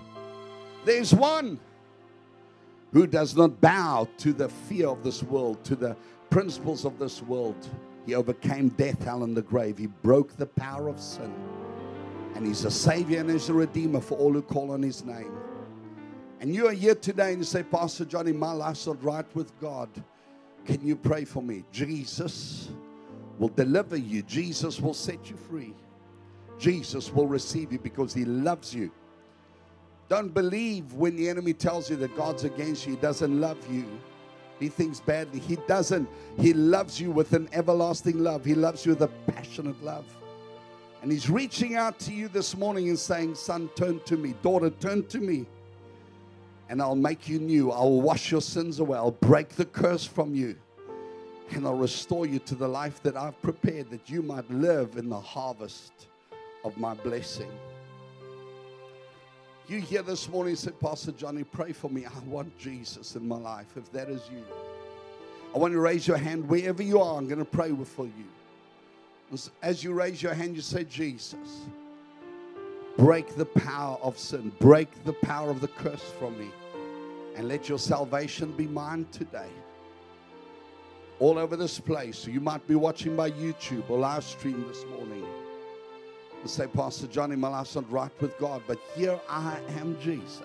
There's 0.86 1.14
one 1.14 1.60
who 2.94 3.06
does 3.06 3.36
not 3.36 3.62
bow 3.62 4.08
to 4.18 4.34
the 4.34 4.50
fear 4.50 4.88
of 4.88 5.04
this 5.04 5.22
world, 5.22 5.64
to 5.66 5.76
the 5.76 5.96
principles 6.30 6.86
of 6.86 6.98
this 6.98 7.22
world. 7.22 7.68
He 8.06 8.16
overcame 8.16 8.70
death, 8.70 9.04
hell, 9.04 9.24
and 9.24 9.38
the 9.38 9.42
grave. 9.42 9.78
He 9.78 9.88
broke 9.88 10.36
the 10.38 10.48
power 10.48 10.88
of 10.88 11.00
sin. 11.00 11.32
And 12.36 12.48
he's 12.48 12.64
a 12.64 12.72
savior 12.72 13.20
and 13.20 13.30
he's 13.30 13.50
a 13.50 13.54
redeemer 13.54 14.00
for 14.00 14.18
all 14.18 14.32
who 14.32 14.42
call 14.42 14.72
on 14.72 14.82
his 14.82 15.04
name 15.04 15.32
and 16.40 16.56
you 16.56 16.68
are 16.68 16.74
here 16.74 16.96
today 16.96 17.30
and 17.30 17.40
you 17.40 17.44
say, 17.44 17.64
Pastor 17.64 18.06
Johnny, 18.06 18.32
my 18.32 18.52
life's 18.52 18.88
not 18.88 19.04
right 19.04 19.26
with 19.36 19.58
God, 19.60 19.90
can 20.66 20.86
you 20.86 20.96
pray 20.96 21.26
for 21.26 21.44
me? 21.44 21.66
Jesus 21.72 22.70
will 23.38 23.50
deliver 23.50 23.98
you, 23.98 24.22
Jesus 24.24 24.80
will 24.80 24.94
set 24.94 25.30
you 25.30 25.36
free. 25.36 25.74
Jesus 26.58 27.12
will 27.12 27.28
receive 27.28 27.72
you 27.72 27.80
because 27.80 28.14
he 28.14 28.26
loves 28.26 28.74
you. 28.74 28.92
Don't 30.10 30.34
believe 30.34 30.94
when 30.94 31.16
the 31.16 31.30
enemy 31.30 31.54
tells 31.54 31.90
you 31.90 31.96
that 31.98 32.16
God's 32.18 32.44
against 32.44 32.86
you, 32.86 32.96
he 32.96 33.00
doesn't 33.00 33.40
love 33.40 33.58
you. 33.72 33.86
He 34.60 34.68
thinks 34.68 35.00
badly. 35.00 35.40
He 35.40 35.56
doesn't. 35.68 36.10
He 36.38 36.54
loves 36.54 37.00
you 37.00 37.12
with 37.12 37.32
an 37.32 37.48
everlasting 37.54 38.22
love. 38.22 38.44
He 38.44 38.56
loves 38.56 38.86
you 38.86 38.92
with 38.92 39.04
a 39.04 39.08
passionate 39.32 39.82
love. 39.84 40.06
And 41.02 41.10
he's 41.10 41.30
reaching 41.30 41.78
out 41.78 41.98
to 42.00 42.14
you 42.14 42.28
this 42.28 42.58
morning 42.58 42.90
and 42.90 43.00
saying, 43.00 43.36
Son, 43.36 43.70
turn 43.76 44.02
to 44.02 44.18
me. 44.18 44.36
Daughter, 44.42 44.70
turn 44.70 45.06
to 45.08 45.20
me 45.20 45.46
and 46.70 46.82
I'll 46.82 46.96
make 46.96 47.28
you 47.28 47.40
new. 47.40 47.72
I'll 47.72 48.00
wash 48.00 48.32
your 48.32 48.42
sins 48.42 48.80
away. 48.80 48.98
I'll 48.98 49.12
break 49.12 49.50
the 49.50 49.66
curse 49.66 50.06
from 50.06 50.34
you. 50.36 50.56
and 51.52 51.66
I'll 51.66 51.76
restore 51.76 52.26
you 52.28 52.40
to 52.40 52.56
the 52.56 52.68
life 52.68 53.02
that 53.04 53.18
I've 53.18 53.42
prepared 53.42 53.90
that 53.90 54.10
you 54.10 54.22
might 54.22 54.50
live 54.52 54.98
in 54.98 55.10
the 55.10 55.20
harvest 55.20 55.92
of 56.64 56.78
my 56.78 56.94
blessing. 56.94 57.50
You 59.68 59.80
here 59.82 60.04
this 60.04 60.30
morning 60.30 60.56
said, 60.56 60.80
Pastor 60.80 61.12
Johnny, 61.12 61.44
pray 61.44 61.72
for 61.72 61.90
me. 61.90 62.06
I 62.06 62.20
want 62.28 62.56
Jesus 62.58 63.16
in 63.16 63.28
my 63.28 63.38
life. 63.38 63.68
If 63.76 63.92
that 63.92 64.10
is 64.10 64.22
you, 64.32 64.44
I 65.54 65.58
want 65.58 65.74
to 65.74 65.80
raise 65.80 66.08
your 66.08 66.18
hand 66.18 66.48
wherever 66.48 66.84
you 66.84 67.00
are. 67.02 67.18
I'm 67.18 67.28
going 67.28 67.40
to 67.40 67.46
pray 67.46 67.74
for 67.84 68.06
you. 68.06 69.40
As 69.62 69.84
you 69.84 69.94
raise 69.94 70.22
your 70.22 70.34
hand, 70.34 70.56
you 70.56 70.62
say, 70.62 70.84
Jesus, 70.84 71.62
break 73.00 73.34
the 73.36 73.46
power 73.46 73.98
of 74.02 74.20
sin, 74.20 74.52
break 74.60 75.06
the 75.06 75.14
power 75.14 75.50
of 75.50 75.62
the 75.62 75.70
curse 75.70 76.12
from 76.20 76.38
me, 76.38 76.52
and 77.38 77.48
let 77.48 77.70
your 77.70 77.80
salvation 77.80 78.52
be 78.52 78.68
mine 78.68 79.08
today. 79.10 79.50
All 81.20 81.40
over 81.40 81.56
this 81.56 81.80
place, 81.80 82.28
you 82.28 82.42
might 82.42 82.68
be 82.68 82.76
watching 82.76 83.16
by 83.16 83.32
YouTube 83.32 83.90
or 83.90 84.00
live 84.00 84.26
stream 84.26 84.66
this 84.68 84.84
morning 84.88 85.26
and 86.42 86.50
say, 86.50 86.68
Pastor 86.68 87.08
Johnny, 87.08 87.38
my 87.38 87.48
life's 87.48 87.76
not 87.76 87.90
right 87.90 88.12
with 88.20 88.38
God, 88.38 88.62
but 88.68 88.78
here 88.96 89.18
I 89.30 89.58
am, 89.78 89.98
Jesus. 90.02 90.44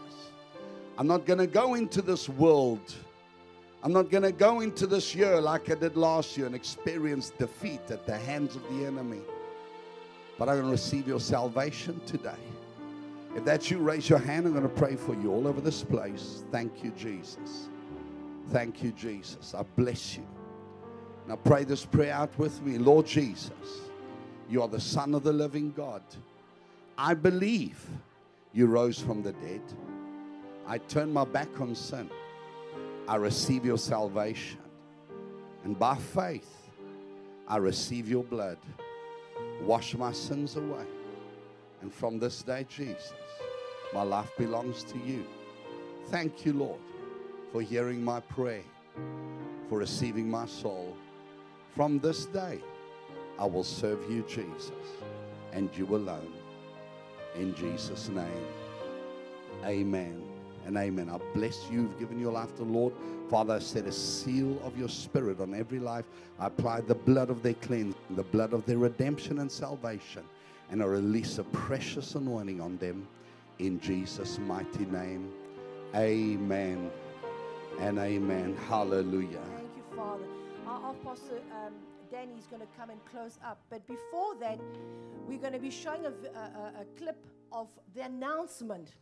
I'm 0.97 1.09
not 1.09 1.27
going 1.27 1.41
to 1.41 1.49
go 1.49 1.75
into 1.75 2.03
this 2.03 2.29
world. 2.29 2.95
I'm 3.83 3.93
not 3.93 4.11
going 4.11 4.23
to 4.23 4.33
go 4.33 4.61
into 4.61 4.87
this 4.87 5.13
year 5.13 5.41
like 5.41 5.71
I 5.73 5.75
did 5.75 5.97
last 5.97 6.37
year 6.37 6.47
and 6.47 6.55
experience 6.55 7.31
defeat 7.31 7.83
at 7.91 8.07
the 8.07 8.17
hands 8.17 8.55
of 8.55 8.63
the 8.71 8.87
enemy. 8.87 9.23
But 10.39 10.49
I'm 10.49 10.57
going 10.57 10.67
to 10.67 10.73
receive 10.73 11.07
your 11.07 11.21
salvation 11.21 12.01
today. 12.07 12.31
If 13.37 13.45
that's 13.45 13.71
you, 13.71 13.79
raise 13.79 14.09
your 14.09 14.19
hand. 14.19 14.47
I'm 14.47 14.53
going 14.53 14.63
to 14.63 14.69
pray 14.69 14.97
for 14.97 15.15
you 15.15 15.33
all 15.33 15.47
over 15.47 15.61
this 15.61 15.83
place. 15.83 16.45
Thank 16.51 16.85
you, 16.85 16.91
Jesus. 16.91 17.69
Thank 18.51 18.83
you, 18.83 18.93
Jesus. 18.93 19.55
I 19.55 19.63
bless 19.77 20.17
you. 20.17 20.27
Now 21.27 21.37
pray 21.37 21.65
this 21.65 21.85
prayer 21.85 22.13
out 22.13 22.37
with 22.39 22.63
me. 22.63 22.79
Lord 22.79 23.07
Jesus. 23.07 23.51
You 24.49 24.63
are 24.63 24.69
the 24.69 24.81
Son 24.81 25.15
of 25.15 25.23
the 25.23 25.33
living 25.33 25.73
God. 25.73 26.03
I 26.99 27.15
believe 27.15 27.85
you 28.53 28.67
rose 28.67 29.01
from 29.01 29.23
the 29.23 29.33
dead. 29.33 29.63
I 30.67 30.79
turn 30.79 31.13
my 31.13 31.25
back 31.25 31.61
on 31.61 31.75
sin. 31.75 32.11
I 33.09 33.17
receive 33.17 33.65
your 33.65 33.79
salvation. 33.79 34.59
And 35.65 35.79
by 35.79 35.97
faith, 35.97 36.71
I 37.49 37.57
receive 37.57 38.09
your 38.09 38.23
blood. 38.23 38.59
Wash 39.65 39.95
my 39.95 40.13
sins 40.13 40.57
away. 40.57 40.85
And 41.81 41.93
from 41.93 42.19
this 42.19 42.43
day, 42.43 42.67
Jesus, 42.69 43.15
my 43.93 44.03
life 44.03 44.31
belongs 44.37 44.85
to 44.85 44.99
you. 44.99 45.25
Thank 46.09 46.45
you, 46.45 46.53
Lord, 46.53 46.81
for 47.53 47.63
hearing 47.63 48.05
my 48.05 48.21
prayer, 48.21 48.65
for 49.69 49.79
receiving 49.79 50.31
my 50.31 50.47
soul. 50.47 50.97
From 51.75 51.99
this 51.99 52.27
day, 52.27 52.61
I 53.39 53.47
will 53.47 53.65
serve 53.65 54.11
you, 54.11 54.23
Jesus, 54.29 54.71
and 55.53 55.71
you 55.77 55.87
alone. 55.97 56.33
In 57.37 57.55
Jesus' 57.55 58.09
name, 58.09 58.47
amen 59.65 60.24
and 60.67 60.77
amen. 60.77 61.11
I 61.11 61.19
bless 61.35 61.69
you. 61.71 61.83
You've 61.83 61.99
given 61.99 62.19
your 62.19 62.33
life 62.33 62.51
to 62.57 62.65
the 62.65 62.71
Lord. 62.71 62.93
Father, 63.31 63.55
I 63.55 63.59
set 63.59 63.87
a 63.87 63.93
seal 63.93 64.61
of 64.65 64.79
your 64.79 64.89
spirit 64.89 65.41
on 65.41 65.55
every 65.55 65.79
life. 65.79 66.05
I 66.39 66.47
apply 66.47 66.83
the 66.83 66.95
blood 66.95 67.31
of 67.31 67.43
their 67.43 67.55
cleansing, 67.55 67.95
the 68.11 68.23
blood 68.23 68.53
of 68.53 68.67
their 68.67 68.79
redemption 68.79 69.39
and 69.39 69.51
salvation, 69.51 70.23
and 70.71 70.83
I 70.83 70.87
release 70.87 71.39
a 71.39 71.45
precious 71.45 72.15
anointing 72.15 72.61
on 72.61 72.77
them 72.79 73.07
in 73.59 73.81
Jesus' 73.81 74.39
mighty 74.39 74.87
name. 74.87 75.33
Amen 75.95 76.91
and 77.81 77.99
amen. 77.99 78.57
Hallelujah. 78.69 79.41
Thank 79.57 79.71
you, 79.77 79.97
Father. 79.97 80.25
Our, 80.67 80.95
pastor. 81.05 81.41
Um, 81.53 81.73
Danny's 82.11 82.47
going 82.47 82.63
to 82.63 82.69
come 82.79 82.91
and 82.91 83.01
close 83.07 83.39
up. 83.45 83.61
But 83.71 83.87
before 83.87 84.37
that, 84.41 84.61
we're 85.27 85.39
going 85.39 85.53
to 85.53 85.59
be 85.59 85.71
showing 85.71 86.05
a, 86.07 86.13
a, 86.39 86.83
a 86.83 86.85
clip 86.97 87.25
of 87.53 87.69
the 87.95 88.03
announcement. 88.03 88.95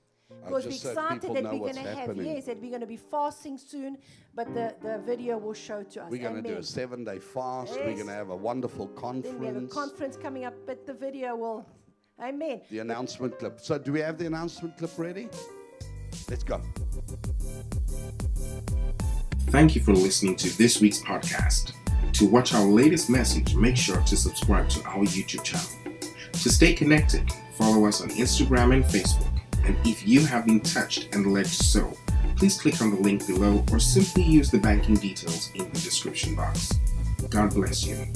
Because 0.44 0.64
we're 0.64 0.72
excited 0.72 1.34
that 1.34 1.44
we're 1.44 1.58
going 1.58 1.74
to 1.74 1.82
have, 1.82 2.16
yes, 2.16 2.46
that 2.46 2.60
we're 2.60 2.70
going 2.70 2.80
to 2.80 2.86
be 2.86 2.96
fasting 2.96 3.58
soon, 3.58 3.98
but 4.34 4.52
the, 4.54 4.74
the 4.82 4.98
video 5.04 5.38
will 5.38 5.54
show 5.54 5.82
to 5.82 6.04
us. 6.04 6.10
We're 6.10 6.22
going 6.22 6.42
to 6.42 6.48
do 6.48 6.56
a 6.56 6.62
seven 6.62 7.04
day 7.04 7.18
fast. 7.18 7.72
Yes. 7.74 7.78
We're 7.84 7.94
going 7.94 8.06
to 8.06 8.14
have 8.14 8.30
a 8.30 8.36
wonderful 8.36 8.88
conference. 8.88 9.26
Then 9.26 9.40
we 9.40 9.46
have 9.46 9.56
a 9.56 9.66
conference 9.66 10.16
coming 10.16 10.44
up, 10.44 10.54
but 10.66 10.86
the 10.86 10.94
video 10.94 11.36
will, 11.36 11.66
amen. 12.20 12.62
The 12.70 12.80
announcement 12.80 13.38
clip. 13.38 13.60
So, 13.60 13.78
do 13.78 13.92
we 13.92 14.00
have 14.00 14.18
the 14.18 14.26
announcement 14.26 14.78
clip 14.78 14.98
ready? 14.98 15.28
Let's 16.28 16.44
go. 16.44 16.60
Thank 19.48 19.74
you 19.74 19.82
for 19.82 19.92
listening 19.92 20.36
to 20.36 20.56
this 20.56 20.80
week's 20.80 21.00
podcast. 21.00 21.72
To 22.14 22.26
watch 22.26 22.54
our 22.54 22.64
latest 22.64 23.10
message, 23.10 23.54
make 23.54 23.76
sure 23.76 24.00
to 24.02 24.16
subscribe 24.16 24.68
to 24.70 24.82
our 24.84 25.04
YouTube 25.04 25.44
channel. 25.44 25.66
To 26.32 26.50
stay 26.50 26.72
connected, 26.72 27.30
follow 27.54 27.86
us 27.86 28.00
on 28.00 28.08
Instagram 28.10 28.74
and 28.74 28.84
Facebook. 28.84 29.31
And 29.64 29.76
if 29.86 30.06
you 30.06 30.26
have 30.26 30.46
been 30.46 30.60
touched 30.60 31.14
and 31.14 31.32
led 31.32 31.46
so, 31.46 31.92
please 32.36 32.60
click 32.60 32.80
on 32.80 32.90
the 32.90 33.00
link 33.00 33.26
below 33.26 33.64
or 33.70 33.78
simply 33.78 34.24
use 34.24 34.50
the 34.50 34.58
banking 34.58 34.96
details 34.96 35.50
in 35.54 35.64
the 35.64 35.80
description 35.80 36.34
box. 36.34 36.72
God 37.30 37.54
bless 37.54 37.86
you. 37.86 38.06